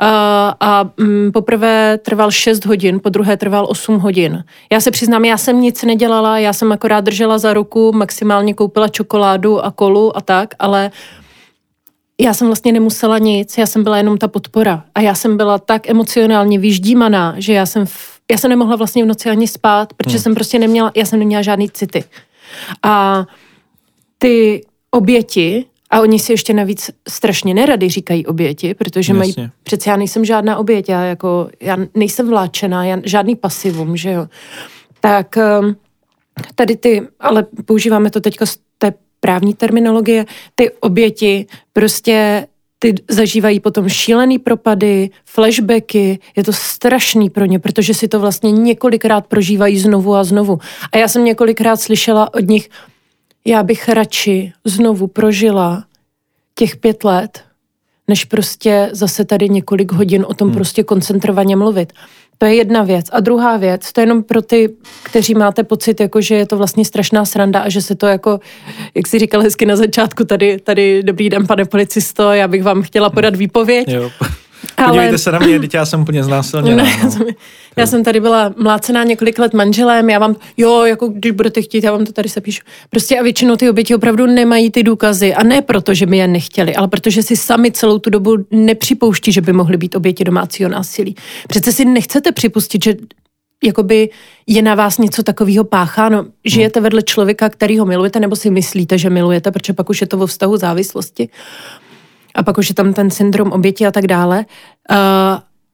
[0.00, 0.06] Uh,
[0.60, 4.44] a um, poprvé trval 6 hodin, po druhé trval 8 hodin.
[4.72, 8.88] Já se přiznám, já jsem nic nedělala, já jsem akorát držela za ruku, maximálně koupila
[8.88, 10.90] čokoládu a kolu a tak, ale
[12.20, 14.84] já jsem vlastně nemusela nic, já jsem byla jenom ta podpora.
[14.94, 19.04] A já jsem byla tak emocionálně vyždímaná, že já jsem, v, já jsem nemohla vlastně
[19.04, 20.22] v noci ani spát, protože hmm.
[20.22, 22.04] jsem prostě neměla, já jsem neměla žádný city.
[22.82, 23.24] A
[24.18, 29.18] ty oběti, a oni si ještě navíc strašně nerady říkají oběti, protože Jasně.
[29.18, 34.10] mají, přece já nejsem žádná oběť, já, jako, já nejsem vláčená, já, žádný pasivum, že
[34.10, 34.26] jo.
[35.00, 35.76] Tak um,
[36.54, 38.44] tady ty, ale používáme to teďka
[39.24, 42.46] právní terminologie, ty oběti prostě
[42.78, 48.52] ty zažívají potom šílený propady, flashbacky, je to strašný pro ně, protože si to vlastně
[48.52, 50.58] několikrát prožívají znovu a znovu.
[50.92, 52.68] A já jsem několikrát slyšela od nich,
[53.44, 55.84] já bych radši znovu prožila
[56.54, 57.40] těch pět let,
[58.08, 60.54] než prostě zase tady několik hodin o tom hmm.
[60.54, 61.92] prostě koncentrovaně mluvit.
[62.38, 63.06] To je jedna věc.
[63.12, 64.68] A druhá věc, to je jenom pro ty,
[65.02, 68.40] kteří máte pocit, jako, že je to vlastně strašná sranda a že se to jako,
[68.94, 72.82] jak si říkal hezky na začátku, tady, tady dobrý den, pane policisto, já bych vám
[72.82, 73.88] chtěla podat výpověď.
[73.88, 74.10] Jo.
[74.76, 74.88] Ale...
[74.88, 76.84] Podívejte se na mě, teď já jsem úplně znásilněná.
[76.84, 77.26] Ne, no.
[77.76, 81.84] Já jsem tady byla mlácená několik let manželem, já vám, jo, jako když budete chtít,
[81.84, 82.62] já vám to tady sepíšu.
[82.90, 86.28] Prostě a většinou ty oběti opravdu nemají ty důkazy a ne proto, že by je
[86.28, 90.70] nechtěli, ale protože si sami celou tu dobu nepřipouští, že by mohly být oběti domácího
[90.70, 91.14] násilí.
[91.48, 92.94] Přece si nechcete připustit, že
[93.64, 94.10] jakoby
[94.46, 96.26] je na vás něco takového pácháno.
[96.44, 100.06] Žijete vedle člověka, který ho milujete, nebo si myslíte, že milujete, protože pak už je
[100.06, 101.28] to vo vztahu závislosti
[102.34, 104.44] a pak už je tam ten syndrom oběti a tak dále.
[104.90, 104.96] Uh,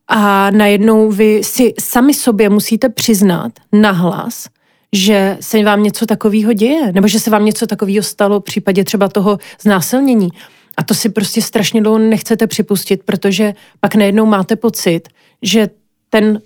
[0.08, 4.48] a najednou vy si sami sobě musíte přiznat nahlas,
[4.92, 8.84] že se vám něco takového děje, nebo že se vám něco takového stalo v případě
[8.84, 10.28] třeba toho znásilnění.
[10.76, 15.00] A to si prostě strašně dlouho nechcete připustit, protože pak najednou máte pocit,
[15.42, 15.68] že
[16.10, 16.40] ten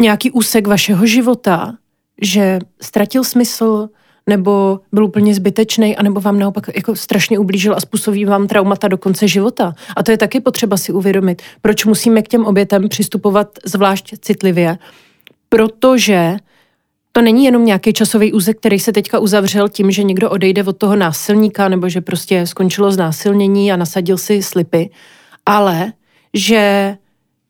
[0.00, 1.74] nějaký úsek vašeho života,
[2.22, 3.88] že ztratil smysl,
[4.26, 8.98] nebo byl úplně zbytečný, anebo vám naopak jako strašně ublížil a způsobí vám traumata do
[8.98, 9.74] konce života.
[9.96, 14.78] A to je taky potřeba si uvědomit, proč musíme k těm obětem přistupovat zvlášť citlivě.
[15.48, 16.36] Protože
[17.12, 20.76] to není jenom nějaký časový úzek, který se teďka uzavřel tím, že někdo odejde od
[20.76, 24.90] toho násilníka nebo že prostě skončilo znásilnění a nasadil si slipy,
[25.46, 25.92] ale
[26.34, 26.96] že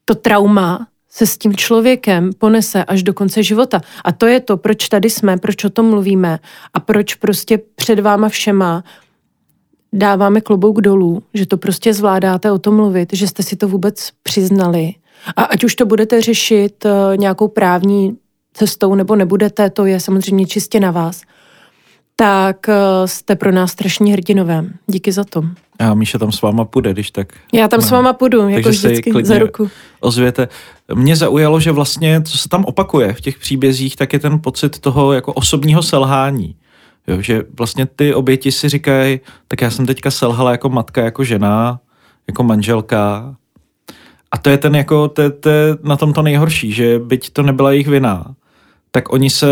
[0.05, 3.81] to trauma se s tím člověkem ponese až do konce života.
[4.05, 6.39] A to je to, proč tady jsme, proč o tom mluvíme
[6.75, 8.85] a proč prostě před váma všema
[9.93, 14.09] dáváme klobouk dolů, že to prostě zvládáte o tom mluvit, že jste si to vůbec
[14.23, 14.95] přiznali.
[15.37, 18.17] A ať už to budete řešit eh, nějakou právní
[18.53, 21.23] cestou nebo nebudete, to je samozřejmě čistě na vás,
[22.21, 24.65] tak eh, jste pro nás strašní hrdinové.
[24.87, 25.43] Díky za to.
[25.79, 27.33] A Míša tam s váma půjde, když tak.
[27.53, 27.87] Já tam no.
[27.87, 29.71] s váma půjdu, jako Takže vždycky, za ruku.
[30.01, 30.49] Ozvěte.
[30.95, 34.79] Mě zaujalo, že vlastně, co se tam opakuje v těch příbězích, tak je ten pocit
[34.79, 36.57] toho jako osobního selhání.
[37.07, 41.25] Jo, že vlastně ty oběti si říkají, tak já jsem teďka selhala jako matka, jako
[41.25, 41.81] žena,
[42.27, 43.35] jako manželka.
[44.31, 47.43] A to je ten jako, to, to je na tom to nejhorší, že byť to
[47.43, 48.35] nebyla jejich vina,
[48.91, 49.47] tak oni se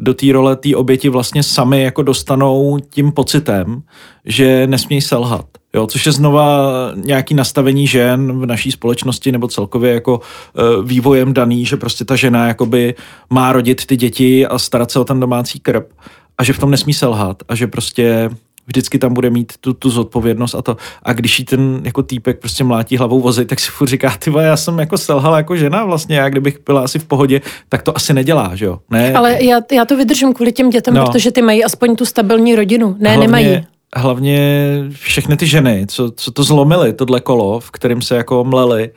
[0.00, 3.82] do té role té oběti vlastně sami jako dostanou tím pocitem,
[4.24, 5.46] že nesmějí selhat.
[5.74, 11.32] Jo, což je znova nějaký nastavení žen v naší společnosti nebo celkově jako e, vývojem
[11.32, 12.94] daný, že prostě ta žena jakoby
[13.30, 15.92] má rodit ty děti a starat se o ten domácí krb
[16.38, 18.30] a že v tom nesmí selhat a že prostě
[18.70, 20.76] vždycky tam bude mít tu, tu zodpovědnost a to.
[21.02, 24.32] A když jí ten jako týpek prostě mlátí hlavou vozy, tak si furt říká, ty
[24.40, 27.96] já jsem jako selhala jako žena vlastně, já kdybych byla asi v pohodě, tak to
[27.96, 28.78] asi nedělá, že jo?
[28.90, 29.12] Ne?
[29.12, 31.06] Ale já, já to vydržím kvůli těm dětem, no.
[31.06, 32.96] protože ty mají aspoň tu stabilní rodinu.
[32.98, 33.66] Ne, hlavně, nemají.
[33.96, 34.40] Hlavně
[34.92, 38.90] všechny ty ženy, co, co to zlomily, tohle kolo, v kterým se jako mleli,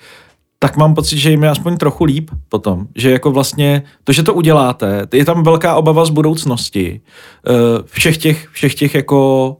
[0.64, 2.88] tak mám pocit, že jim je aspoň trochu líp potom.
[2.96, 7.02] Že jako vlastně to, že to uděláte, je tam velká obava z budoucnosti.
[7.48, 9.58] Eh, všech těch, všech těch jako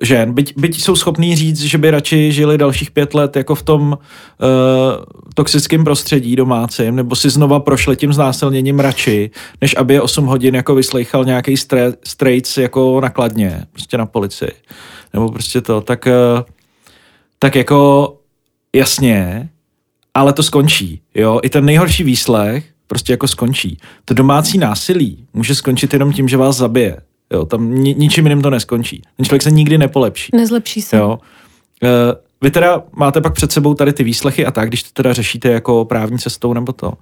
[0.00, 3.62] žen, byť, byť jsou schopní říct, že by radši žili dalších pět let jako v
[3.62, 9.30] tom uh, toxickém prostředí domácím, nebo si znova prošli tím znásilněním radši,
[9.60, 11.54] než aby je 8 hodin jako vyslejchal nějaký
[12.04, 14.52] strejc jako nakladně, prostě na policii.
[15.12, 16.42] Nebo prostě to, tak, uh,
[17.38, 18.12] tak jako
[18.74, 19.48] jasně,
[20.14, 23.78] ale to skončí, jo, i ten nejhorší výslech prostě jako skončí.
[24.04, 26.96] To domácí násilí může skončit jenom tím, že vás zabije.
[27.32, 29.02] Jo, tam ni, ničím jiným to neskončí.
[29.16, 30.30] Ten člověk se nikdy nepolepší.
[30.34, 30.96] Nezlepší se.
[30.96, 31.18] Jo.
[31.82, 31.88] E,
[32.42, 35.48] vy teda máte pak před sebou tady ty výslechy a tak, když to teda řešíte
[35.48, 36.92] jako právní cestou nebo to.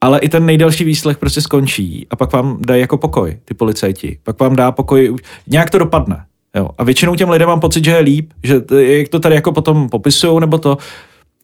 [0.00, 4.18] Ale i ten nejdelší výslech prostě skončí a pak vám dají jako pokoj, ty policajti.
[4.22, 6.24] Pak vám dá pokoj, nějak to dopadne.
[6.56, 6.68] Jo.
[6.78, 9.88] A většinou těm lidem mám pocit, že je líp, že jak to tady jako potom
[9.88, 10.78] popisují, nebo to,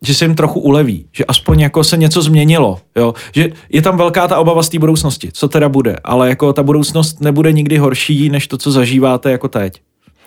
[0.04, 3.14] že se jim trochu uleví, že aspoň jako se něco změnilo, jo?
[3.32, 6.62] že je tam velká ta obava z té budoucnosti, co teda bude, ale jako ta
[6.62, 9.80] budoucnost nebude nikdy horší, než to, co zažíváte jako teď.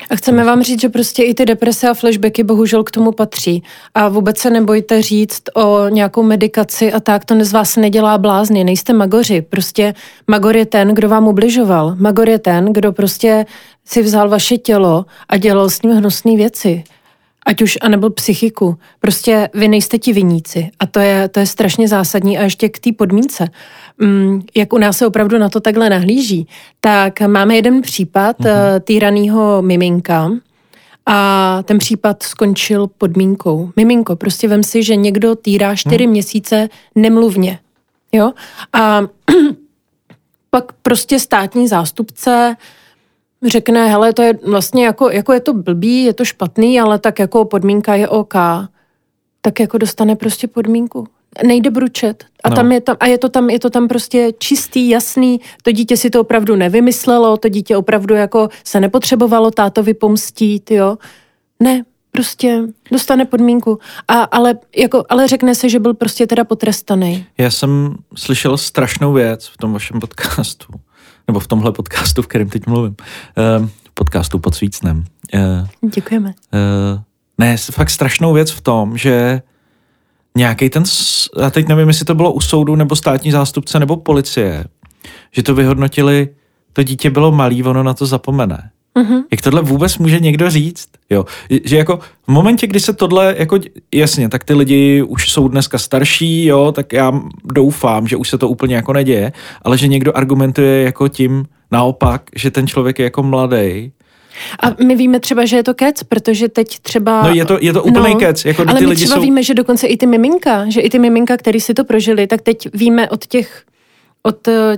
[0.09, 3.63] A chceme vám říct, že prostě i ty deprese a flashbacky bohužel k tomu patří.
[3.93, 8.63] A vůbec se nebojte říct o nějakou medikaci a tak, to z vás nedělá blázny,
[8.63, 9.41] nejste magoři.
[9.41, 9.93] Prostě
[10.27, 11.95] magor je ten, kdo vám ubližoval.
[11.99, 13.45] Magor je ten, kdo prostě
[13.85, 16.83] si vzal vaše tělo a dělal s ním hnusné věci
[17.47, 18.77] ať už, anebo psychiku.
[18.99, 22.79] Prostě vy nejste ti viníci a to je, to je strašně zásadní a ještě k
[22.79, 23.47] té podmínce.
[23.97, 26.47] Mm, jak u nás se opravdu na to takhle nahlíží,
[26.81, 28.79] tak máme jeden případ uh-huh.
[28.79, 30.31] týraného miminka,
[31.09, 33.71] a ten případ skončil podmínkou.
[33.75, 36.11] Miminko, prostě vem si, že někdo týrá čtyři hmm.
[36.11, 37.59] měsíce nemluvně.
[38.11, 38.31] Jo?
[38.73, 39.01] A
[40.49, 42.55] pak prostě státní zástupce
[43.45, 47.19] řekne, hele, to je vlastně jako, jako je to blbý, je to špatný, ale tak
[47.19, 48.33] jako podmínka je OK,
[49.41, 51.07] tak jako dostane prostě podmínku.
[51.43, 52.23] Nejde bručet.
[52.43, 52.55] A, no.
[52.55, 55.41] tam je tam, a je, to tam, je to tam prostě čistý, jasný.
[55.63, 60.97] To dítě si to opravdu nevymyslelo, to dítě opravdu jako se nepotřebovalo tátovi pomstít, jo.
[61.59, 62.61] Ne, prostě
[62.91, 63.79] dostane podmínku.
[64.07, 67.25] A, ale, jako, ale řekne se, že byl prostě teda potrestaný.
[67.37, 70.67] Já jsem slyšel strašnou věc v tom vašem podcastu
[71.27, 72.95] nebo v tomhle podcastu, v kterém teď mluvím,
[73.59, 75.05] uh, podcastu pod Svícnem.
[75.81, 76.29] Uh, Děkujeme.
[76.29, 77.01] Uh,
[77.37, 79.41] ne, fakt strašnou věc v tom, že
[80.37, 80.83] nějaký ten,
[81.39, 84.65] já teď nevím, jestli to bylo u soudu, nebo státní zástupce, nebo policie,
[85.31, 86.29] že to vyhodnotili,
[86.73, 88.71] to dítě bylo malý, ono na to zapomene.
[88.97, 89.23] Mm-hmm.
[89.31, 90.87] Jak tohle vůbec může někdo říct?
[91.09, 91.25] Jo,
[91.63, 93.59] že jako v momentě, kdy se tohle, jako
[93.95, 98.37] jasně, tak ty lidi už jsou dneska starší, jo, tak já doufám, že už se
[98.37, 99.31] to úplně jako neděje,
[99.61, 103.91] ale že někdo argumentuje jako tím naopak, že ten člověk je jako mladý,
[104.63, 107.23] a my víme třeba, že je to kec, protože teď třeba...
[107.23, 108.45] No je to, je to úplný no, kec.
[108.45, 109.21] Jako ale ty my lidi třeba jsou...
[109.21, 112.41] víme, že dokonce i ty miminka, že i ty miminka, který si to prožili, tak
[112.41, 113.63] teď víme od těch,
[114.23, 114.77] od eh,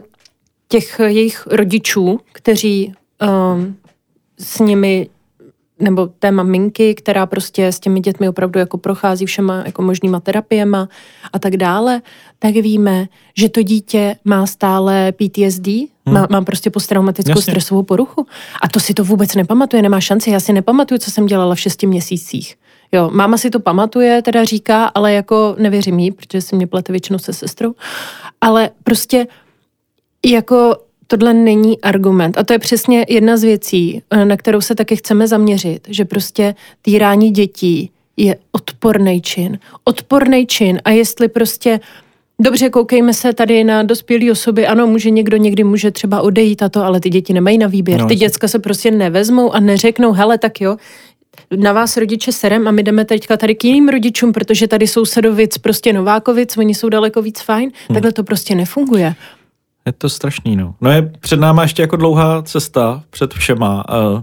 [0.68, 2.94] těch jejich rodičů, kteří
[3.54, 3.76] um,
[4.40, 5.10] s nimi
[5.80, 10.90] nebo té maminky, která prostě s těmi dětmi opravdu jako prochází všema jako možnýma terapiema
[11.34, 12.02] a tak dále,
[12.40, 15.88] tak víme, že to dítě má stále PTSD, hmm.
[16.06, 17.42] má, má prostě posttraumatickou Jasně.
[17.42, 18.28] stresovou poruchu.
[18.62, 20.30] A to si to vůbec nepamatuje, nemá šanci.
[20.30, 22.56] Já si nepamatuju, co jsem dělala v šesti měsících.
[22.92, 26.94] Jo, máma si to pamatuje, teda říká, ale jako nevěřím jí, protože si mě plete
[26.94, 27.74] většinou se sestrou.
[28.42, 29.28] Ale prostě
[30.26, 30.76] jako
[31.12, 32.38] tohle není argument.
[32.38, 36.06] A to je přesně jedna z věcí, eh, na kterou se taky chceme zaměřit, že
[36.06, 39.60] prostě týrání dětí je odporný čin.
[39.84, 40.82] Odporný čin.
[40.86, 41.80] A jestli prostě
[42.42, 44.68] Dobře, koukejme se tady na dospělé osoby.
[44.68, 48.00] Ano, může někdo někdy může třeba odejít a to, ale ty děti nemají na výběr.
[48.00, 50.78] No, ty děcka se prostě nevezmou a neřeknou, hele, tak jo,
[51.58, 55.58] na vás rodiče serem a my jdeme teďka tady k jiným rodičům, protože tady sousedovic,
[55.58, 57.72] prostě Novákovic, oni jsou daleko víc fajn.
[57.88, 57.94] Hmm.
[57.94, 59.14] Takhle to prostě nefunguje.
[59.90, 60.76] Je to strašný, no.
[60.82, 63.86] No je před náma ještě jako dlouhá cesta před všema.
[63.90, 64.22] Uh,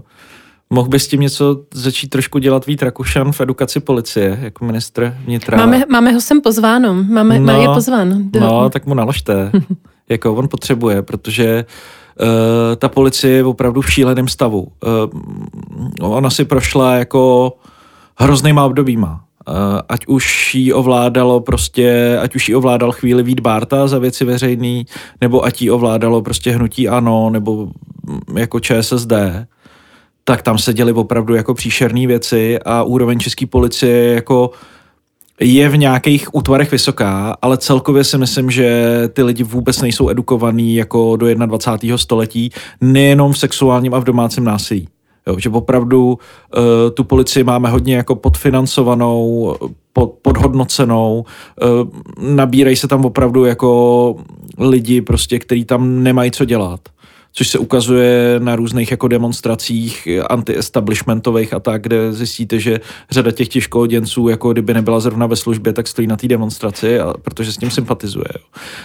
[0.69, 5.57] mohl bys tím něco začít trošku dělat Vít Rakušan v edukaci policie, jako ministr vnitra?
[5.57, 8.23] Máme, máme ho sem pozváno, máme, no, je pozván.
[8.39, 9.51] No, tak mu naložte,
[10.09, 11.65] jako on potřebuje, protože
[12.21, 12.27] uh,
[12.75, 14.67] ta policie je opravdu v šíleném stavu.
[15.99, 17.53] Uh, ona si prošla jako
[18.17, 19.23] hroznýma obdobíma.
[19.49, 24.25] Eh, ať už jí ovládalo prostě, ať už jí ovládal chvíli Vít Bárta za věci
[24.25, 24.85] veřejný,
[25.21, 27.65] nebo ať jí ovládalo prostě hnutí ANO, nebo
[28.05, 29.13] mm, jako ČSSD,
[30.23, 34.51] tak tam se děly opravdu jako příšerné věci a úroveň české policie jako
[35.39, 40.75] je v nějakých útvarech vysoká, ale celkově si myslím, že ty lidi vůbec nejsou edukovaní
[40.75, 41.97] jako do 21.
[41.97, 42.49] století,
[42.81, 44.87] nejenom v sexuálním a v domácím násilí.
[45.27, 46.63] Jo, že opravdu uh,
[46.93, 49.55] tu policii máme hodně jako podfinancovanou,
[49.93, 51.25] pod, podhodnocenou,
[51.63, 54.15] uh, nabírají se tam opravdu jako
[54.57, 56.79] lidi prostě, kteří tam nemají co dělat
[57.33, 62.79] což se ukazuje na různých jako demonstracích anti-establishmentových a tak, kde zjistíte, že
[63.11, 67.13] řada těch těžkoděnců, jako kdyby nebyla zrovna ve službě, tak stojí na té demonstraci, a,
[67.21, 68.27] protože s tím sympatizuje.
[68.35, 68.43] Jo.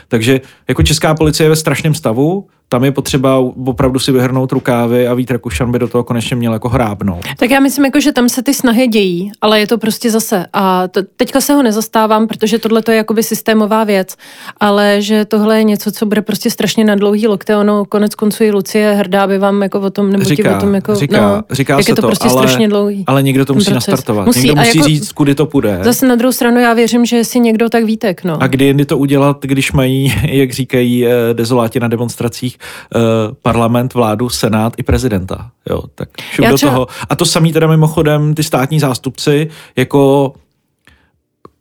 [0.09, 5.09] Takže jako česká policie je ve strašném stavu, tam je potřeba opravdu si vyhrnout rukávy
[5.09, 7.21] a Vít Rakušan by do toho konečně měl jako hrábnout.
[7.37, 10.47] Tak já myslím, jako, že tam se ty snahy dějí, ale je to prostě zase.
[10.53, 14.17] A to, teďka se ho nezastávám, protože tohle to je jakoby systémová věc,
[14.61, 17.57] ale že tohle je něco, co bude prostě strašně na dlouhý lokte.
[17.57, 20.75] Ono konec konců i Lucie Hrdá by vám jako o tom, nebo říká, o tom
[20.75, 23.05] jako, říká, no, říká jak se je to, to prostě ale, strašně dlouhý.
[23.07, 23.87] Ale někdo to musí proces.
[23.87, 24.27] nastartovat.
[24.27, 25.79] Musí, někdo musí jako- říct, kudy to půjde.
[25.83, 28.43] Zase na druhou stranu já věřím, že si někdo tak vítek, no.
[28.43, 32.59] A kdy jindy to udělat, když mají, jak říkají eh, dezoláti na demonstracích,
[32.95, 32.99] eh,
[33.43, 35.51] parlament, vládu, senát i prezidenta.
[35.71, 36.87] Jo, tak šup do třeba- toho.
[37.09, 40.33] A to samý teda mimochodem ty státní zástupci, jako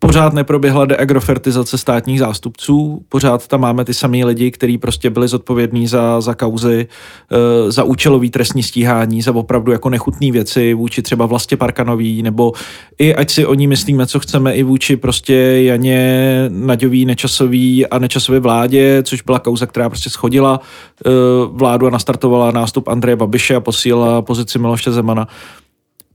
[0.05, 5.87] pořád neproběhla deagrofertizace státních zástupců, pořád tam máme ty samý lidi, kteří prostě byli zodpovědní
[5.87, 6.87] za, za kauzy,
[7.31, 12.51] eh, za účelový trestní stíhání, za opravdu jako nechutné věci vůči třeba vlastně Parkanový, nebo
[12.97, 17.99] i ať si o ní myslíme, co chceme, i vůči prostě Janě Naďový, Nečasový a
[17.99, 20.59] Nečasové vládě, což byla kauza, která prostě schodila
[21.05, 21.09] eh,
[21.51, 25.27] vládu a nastartovala nástup Andreje Babiše a posílala pozici Miloše Zemana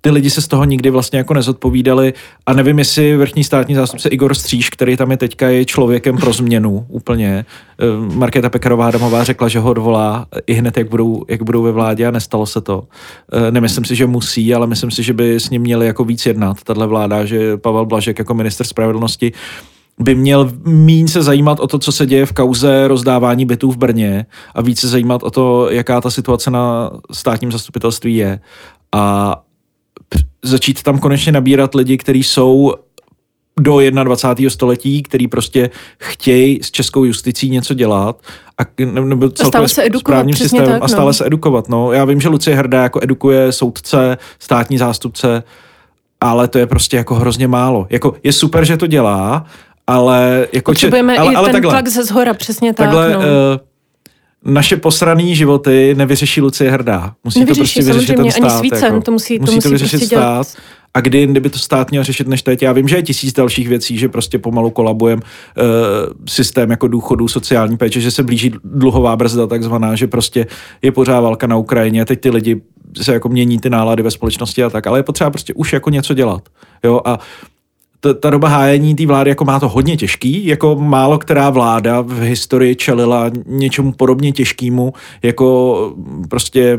[0.06, 2.14] ty lidi se z toho nikdy vlastně jako nezodpovídali
[2.46, 6.32] a nevím, jestli vrchní státní zástupce Igor Stříž, který tam je teďka, je člověkem pro
[6.32, 7.44] změnu úplně.
[7.80, 11.72] Eh, Markéta Pekarová Adamová řekla, že ho odvolá i hned, jak budou, jak budou ve
[11.72, 12.84] vládě a nestalo se to.
[13.32, 16.26] Eh, Nemyslím si, že musí, ale myslím si, že by s ním měli jako víc
[16.26, 19.32] jednat, tahle vláda, že Pavel Blažek jako minister spravedlnosti
[19.98, 23.76] by měl míň se zajímat o to, co se děje v kauze rozdávání bytů v
[23.76, 28.40] Brně a víc se zajímat o to, jaká ta situace na státním zastupitelství je.
[28.92, 29.36] A
[30.44, 32.74] začít tam konečně nabírat lidi, kteří jsou
[33.60, 34.50] do 21.
[34.50, 38.20] století, který prostě chtějí s českou justicí něco dělat
[38.58, 41.12] a nebo celkově se edukovat, správním systémem tak, a stále no.
[41.12, 41.68] se edukovat.
[41.68, 41.92] No.
[41.92, 45.42] Já vím, že Lucie Hrdá jako edukuje soudce, státní zástupce,
[46.20, 47.86] ale to je prostě jako hrozně málo.
[47.90, 49.46] Jako je super, že to dělá,
[49.86, 52.86] ale jako Potřebujeme če- ale, i ale ten takhle, tlak ze zhora, přesně tak.
[52.86, 53.18] takhle no.
[53.18, 53.24] uh,
[54.46, 57.14] naše posraný životy nevyřeší Lucie Hrdá.
[57.24, 58.50] Musí Nevyřeší, to prostě vyřešit ten stát.
[58.50, 59.00] ani svícen, jako.
[59.00, 60.48] to musí- to musí musí to vyřešit prostě dělat.
[60.48, 60.62] stát.
[60.94, 62.62] A kdy jindy by to stát měl řešit než teď?
[62.62, 65.64] Já vím, že je tisíc dalších věcí, že prostě pomalu kolabujem uh,
[66.28, 70.46] systém jako důchodů, sociální péče, že se blíží dluhová brzda takzvaná, že prostě
[70.82, 72.60] je pořád válka na Ukrajině, teď ty lidi
[73.02, 75.90] se jako mění ty nálady ve společnosti a tak, ale je potřeba prostě už jako
[75.90, 76.42] něco dělat.
[76.84, 77.18] Jo, a
[78.06, 82.00] ta, ta doba hájení té vlády jako má to hodně těžký, jako málo která vláda
[82.00, 84.92] v historii čelila něčemu podobně těžkému,
[85.22, 85.76] jako
[86.28, 86.78] prostě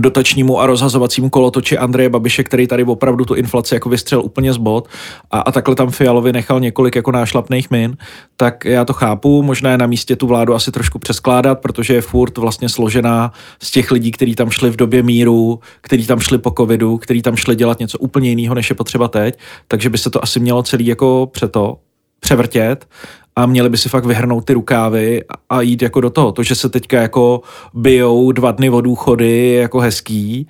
[0.00, 4.56] dotačnímu a rozhazovacímu kolotoči Andreje Babiše, který tady opravdu tu inflaci jako vystřel úplně z
[4.56, 4.88] bod
[5.30, 7.96] a, a takhle tam Fialovi nechal několik jako nášlapných min,
[8.36, 12.00] tak já to chápu, možná je na místě tu vládu asi trošku přeskládat, protože je
[12.00, 13.32] furt vlastně složená
[13.62, 17.22] z těch lidí, kteří tam šli v době míru, kteří tam šli po covidu, kteří
[17.22, 19.38] tam šli dělat něco úplně jiného, než je potřeba teď,
[19.68, 21.76] takže by se to asi mělo celý jako přeto
[22.20, 22.86] převrtět
[23.38, 26.32] a měli by si fakt vyhrnout ty rukávy a- jít jako do toho.
[26.32, 27.40] To, že se teďka jako
[27.74, 30.46] bijou dva dny od důchody, je jako hezký,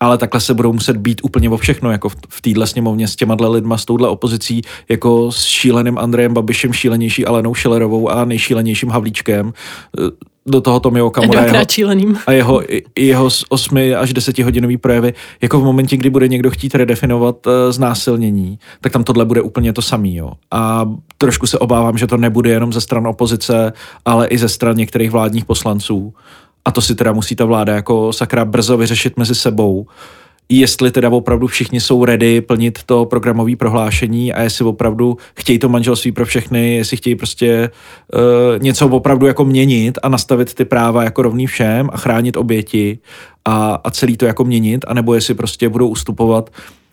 [0.00, 3.36] ale takhle se budou muset být úplně o všechno, jako v, téhle sněmovně s těma
[3.48, 9.52] lidma, s touhle opozicí, jako s šíleným Andrejem Babišem, šílenější Alenou Šilerovou a nejšílenějším Havlíčkem.
[10.46, 12.18] Do toho Tomio Okamura jeho, šíleným.
[12.26, 12.62] a jeho,
[12.98, 17.46] jeho z 8 až 10 hodinový projevy, jako v momentě, kdy bude někdo chtít redefinovat
[17.46, 20.16] uh, znásilnění, tak tam tohle bude úplně to samý.
[20.16, 20.32] Jo.
[20.50, 23.72] A trošku se obávám, že to nebude jenom ze stran opozice,
[24.04, 26.14] ale i ze stran některých vládních poslanců.
[26.64, 29.86] A to si teda musí ta vláda jako sakra brzo vyřešit mezi sebou.
[30.48, 35.68] Jestli teda opravdu všichni jsou ready plnit to programové prohlášení a jestli opravdu chtějí to
[35.68, 37.70] manželství pro všechny, jestli chtějí prostě
[38.14, 42.98] uh, něco opravdu jako měnit a nastavit ty práva jako rovný všem a chránit oběti
[43.44, 46.50] a, a celý to jako měnit, anebo jestli prostě budou ustupovat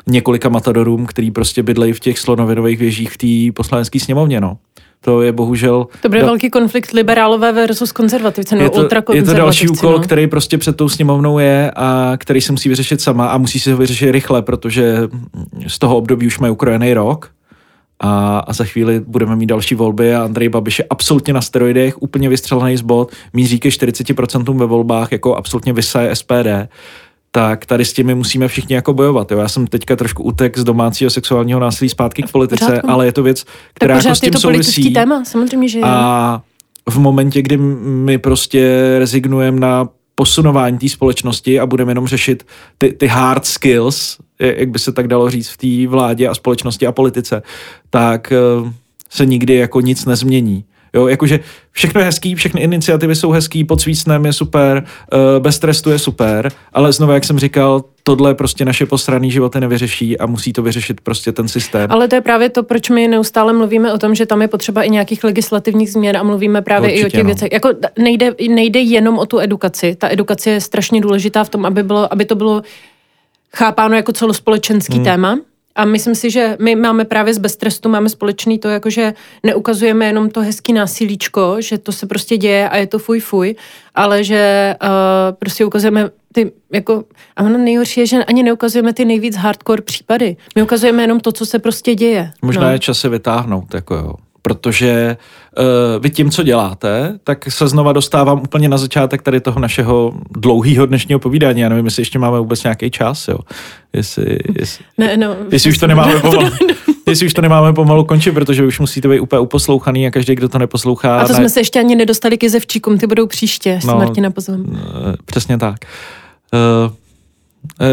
[0.08, 4.58] několika matadorům, který prostě bydlejí v těch slonovinových věžích v té poslanecké sněmovně, no.
[5.04, 5.88] To je bohužel...
[6.02, 9.92] To bude da- velký konflikt liberálové versus konzervativce, je nebo to, je to další úkol,
[9.92, 10.00] no.
[10.00, 13.72] který prostě před tou sněmovnou je a který se musí vyřešit sama a musí si
[13.72, 14.98] ho vyřešit rychle, protože
[15.68, 17.30] z toho období už mají ukrojený rok
[18.00, 22.02] a, a za chvíli budeme mít další volby a Andrej Babiš je absolutně na steroidech,
[22.02, 26.48] úplně vystřelený z bod, míří ke 40% ve volbách, jako absolutně vysaje SPD
[27.36, 29.32] tak tady s těmi musíme všichni jako bojovat.
[29.32, 29.40] Jo.
[29.40, 32.90] Já jsem teďka trošku utek z domácího sexuálního násilí zpátky k politice, pořádku.
[32.90, 34.94] ale je to věc, která jako s tím je to politický souvisí.
[34.94, 35.86] téma, samozřejmě, že jo.
[35.88, 36.42] A
[36.90, 42.46] v momentě, kdy my prostě rezignujeme na posunování té společnosti a budeme jenom řešit
[42.78, 46.36] ty, ty hard skills, je- jak by se tak dalo říct v té vládě a
[46.36, 47.42] společnosti a politice,
[47.90, 48.72] tak eh,
[49.10, 50.64] se nikdy jako nic nezmění.
[50.96, 51.40] Jo, jakože
[51.72, 54.84] všechno je hezký, všechny iniciativy jsou hezký, pod svícnem je super,
[55.14, 59.60] eh, bez trestu je super, ale znovu, jak jsem říkal, tohle prostě naše posraný životy
[59.60, 61.92] nevyřeší a musí to vyřešit prostě ten systém.
[61.92, 64.84] Ale to je právě to, proč my neustále mluvíme o tom, že tam je potřeba
[64.84, 67.26] i nějakých legislativních změn a mluvíme právě Určitě, i o těch no.
[67.26, 67.52] věcech.
[67.52, 67.70] Jako
[68.00, 69.96] nejde, nejde jenom o tu edukaci.
[69.96, 72.62] Ta edukace je strašně důležitá v tom, aby, bylo, aby to bylo
[73.56, 75.04] chápáno jako celospolečenský hmm.
[75.04, 75.38] téma.
[75.76, 79.14] A myslím si, že my máme právě z beztrestu, máme společný to, jako že
[79.44, 83.56] neukazujeme jenom to hezký násilíčko, že to se prostě děje a je to fuj fuj,
[83.96, 84.90] ale že uh,
[85.40, 87.04] prostě ukazujeme ty, jako,
[87.36, 90.38] a ono nejhorší je, že ani neukazujeme ty nejvíc hardcore případy.
[90.56, 92.32] My ukazujeme jenom to, co se prostě děje.
[92.42, 92.72] Možná no.
[92.72, 94.14] je čas se vytáhnout, jako jo
[94.46, 95.18] protože
[95.58, 95.66] uh,
[96.04, 100.86] vy tím, co děláte, tak se znova dostávám úplně na začátek tady toho našeho dlouhého
[100.86, 101.62] dnešního povídání.
[101.62, 103.38] Já nevím, jestli ještě máme vůbec nějaký čas, jo.
[103.94, 106.50] Jestli, jestli, ne, no, jestli už to nemáme pomalu.
[107.08, 110.50] jestli už to nemáme pomalu končit, protože už musíte být úplně uposlouchaný a každý, kdo
[110.50, 111.20] to neposlouchá.
[111.20, 111.40] A to ne...
[111.40, 114.62] jsme se ještě ani nedostali k jezevčíkům, ty budou příště, no, Martina pozvem.
[114.62, 114.78] Uh,
[115.26, 115.78] přesně tak.
[116.54, 116.92] Uh,
[117.82, 117.88] uh,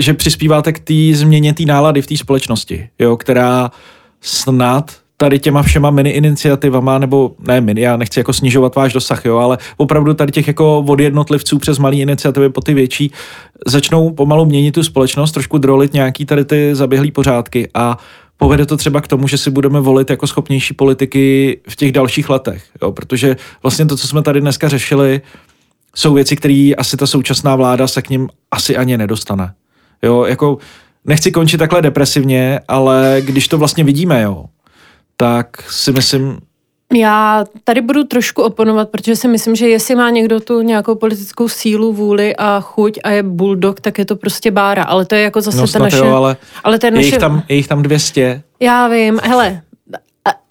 [0.00, 3.70] že přispíváte k té změně té nálady v té společnosti, jo, která
[4.20, 9.24] snad tady těma všema mini iniciativama, nebo ne mini, já nechci jako snižovat váš dosah,
[9.24, 13.12] jo, ale opravdu tady těch jako od jednotlivců přes malé iniciativy po ty větší
[13.66, 17.98] začnou pomalu měnit tu společnost, trošku drolit nějaký tady ty zaběhlý pořádky a
[18.36, 22.30] povede to třeba k tomu, že si budeme volit jako schopnější politiky v těch dalších
[22.30, 25.20] letech, jo, protože vlastně to, co jsme tady dneska řešili,
[25.94, 29.52] jsou věci, které asi ta současná vláda se k ním asi ani nedostane.
[30.02, 30.58] Jo, jako
[31.04, 34.44] nechci končit takhle depresivně, ale když to vlastně vidíme, jo,
[35.16, 36.38] tak si myslím,
[36.94, 41.48] já tady budu trošku oponovat, protože si myslím, že jestli má někdo tu nějakou politickou
[41.48, 44.82] sílu, vůli a chuť a je bulldog, tak je to prostě bára.
[44.82, 45.96] Ale to je jako zase no, ta naše...
[45.96, 47.06] Jo, ale, ale to je, naše...
[47.06, 48.42] je, jich tam, je jich tam 200.
[48.60, 49.62] Já vím, hele,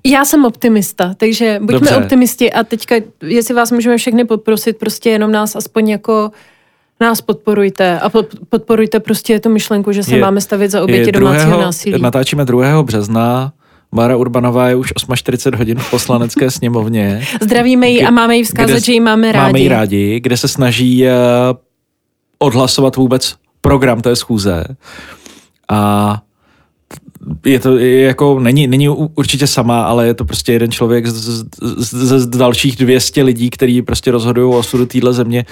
[0.06, 1.98] já jsem optimista, takže buďme Dobře.
[1.98, 6.32] optimisti a teďka, jestli vás můžeme všechny poprosit, prostě jenom nás aspoň jako
[7.00, 8.12] nás podporujte a
[8.50, 12.02] podporujte prostě tu myšlenku, že se je, máme stavit za oběti domácího násilí.
[12.02, 12.84] Natáčíme 2.
[12.84, 13.54] března,
[13.94, 17.26] Bára Urbanová je už 48 hodin v poslanecké sněmovně.
[17.42, 19.46] Zdravíme ji a máme ji vzkázat, že ji máme rádi.
[19.46, 21.12] Máme ji rádi, kde se snaží eh,
[22.40, 24.64] odhlasovat vůbec program té schůze.
[25.70, 26.22] A
[27.46, 31.14] je to je jako, není, není určitě sama, ale je to prostě jeden člověk z,
[31.14, 35.46] z, z, z dalších 200 lidí, kteří prostě rozhodují o osudu téhle země,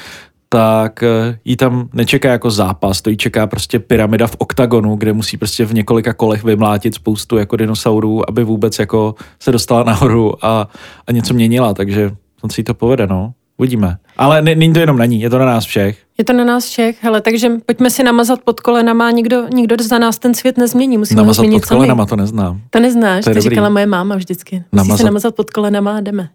[0.53, 5.13] tak eh, jí tam nečeká jako zápas, to jí čeká prostě pyramida v oktagonu, kde
[5.13, 10.45] musí prostě v několika kolech vymlátit spoustu jako dinosaurů, aby vůbec jako se dostala nahoru
[10.45, 10.67] a,
[11.07, 13.33] a něco měnila, takže on si to povede, no.
[13.57, 13.97] Uvidíme.
[14.17, 15.97] Ale není to jenom na ní, je to na nás všech.
[16.17, 19.99] Je to na nás všech, hele, takže pojďme si namazat pod kolenama, nikdo, nikdo za
[19.99, 22.61] nás ten svět nezmění, musíme namazat ho změnit pod kolenama, to neznám.
[22.69, 24.63] To neznáš, to, to říkala moje máma vždycky.
[24.71, 24.97] Namazat.
[24.97, 26.29] si namazat pod kolenama a jdeme.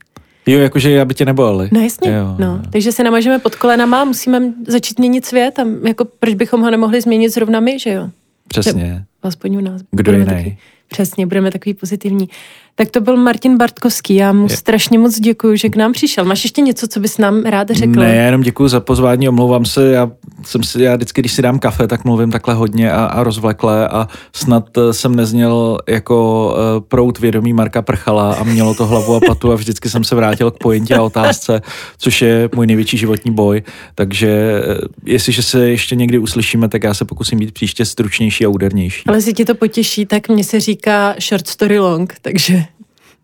[0.47, 1.69] Jo, jakože aby tě neboleli.
[1.73, 2.63] No jasně, jo, no.
[2.71, 7.01] Takže se namažeme pod kolenama, musíme začít měnit svět a jako proč bychom ho nemohli
[7.01, 8.11] změnit zrovna my, že jo?
[8.49, 9.05] Přesně.
[9.23, 9.83] Aspoň u nás.
[9.91, 10.59] Kdo jiný?
[10.89, 12.29] Přesně, budeme takový pozitivní.
[12.79, 14.15] Tak to byl Martin Bartkovský.
[14.15, 14.57] Já mu je.
[14.57, 16.25] strašně moc děkuji, že k nám přišel.
[16.25, 18.01] Máš ještě něco, co bys nám rád řekl?
[18.01, 19.91] Ne, jenom děkuji za pozvání, omlouvám se.
[19.93, 20.11] Já
[20.45, 23.89] jsem si, já vždycky, když si dám kafe, tak mluvím takhle hodně a, a rozvlekle
[23.89, 29.15] a snad eh, jsem nezněl jako uh, prout vědomí Marka Prchala a mělo to hlavu
[29.15, 31.63] a patu a vždycky jsem se vrátil k pointě a otázce,
[31.99, 33.63] což je můj největší životní boj.
[33.95, 34.75] Takže uh,
[35.05, 39.03] jestliže se ještě někdy uslyšíme, tak já se pokusím být příště stručnější a údernější.
[39.07, 40.76] Ale si ti to potěší, tak mě se říká
[41.21, 42.65] short story long, takže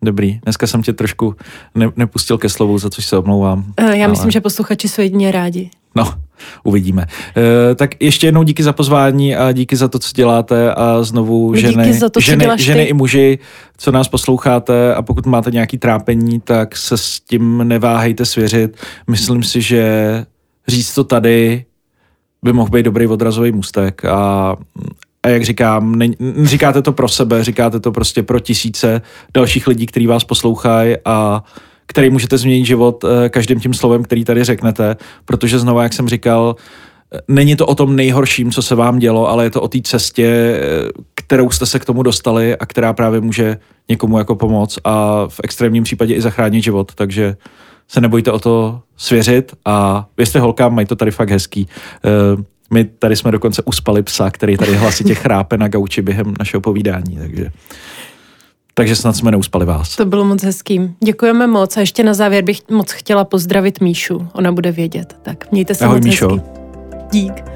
[0.03, 1.35] Dobrý, dneska jsem tě trošku
[1.75, 3.65] ne, nepustil ke slovu, za což se omlouvám.
[3.77, 4.07] Eh, já ale...
[4.07, 5.69] myslím, že posluchači jsou jedině rádi.
[5.95, 6.13] No,
[6.63, 7.05] uvidíme.
[7.37, 11.51] E, tak ještě jednou díky za pozvání a díky za to, co děláte a znovu
[11.51, 13.39] no, ženy, za to, ženy, ženy i muži,
[13.77, 18.77] co nás posloucháte a pokud máte nějaký trápení, tak se s tím neváhejte svěřit.
[19.07, 20.25] Myslím si, že
[20.67, 21.65] říct to tady
[22.43, 24.55] by mohl být dobrý odrazový můstek a
[25.23, 26.07] a jak říkám, ne,
[26.43, 29.01] říkáte to pro sebe, říkáte to prostě pro tisíce
[29.33, 31.43] dalších lidí, kteří vás poslouchají a
[31.85, 34.95] který můžete změnit život eh, každým tím slovem, který tady řeknete,
[35.25, 36.55] protože znovu, jak jsem říkal,
[37.13, 39.79] eh, není to o tom nejhorším, co se vám dělo, ale je to o té
[39.83, 43.57] cestě, eh, kterou jste se k tomu dostali a která právě může
[43.89, 47.35] někomu jako pomoct a v extrémním případě i zachránit život, takže
[47.87, 51.67] se nebojte o to svěřit a věřte holkám, mají to tady fakt hezký.
[52.73, 57.17] My tady jsme dokonce uspali psa, který tady hlasitě chrápe na gauči během našeho povídání,
[57.19, 57.51] takže...
[58.75, 59.95] Takže snad jsme neuspali vás.
[59.95, 60.91] To bylo moc hezký.
[61.03, 64.27] Děkujeme moc a ještě na závěr bych moc chtěla pozdravit Míšu.
[64.33, 65.17] Ona bude vědět.
[65.21, 66.29] Tak mějte se Ahoj, moc Míšo.
[66.29, 66.49] hezky.
[67.11, 67.52] Dík.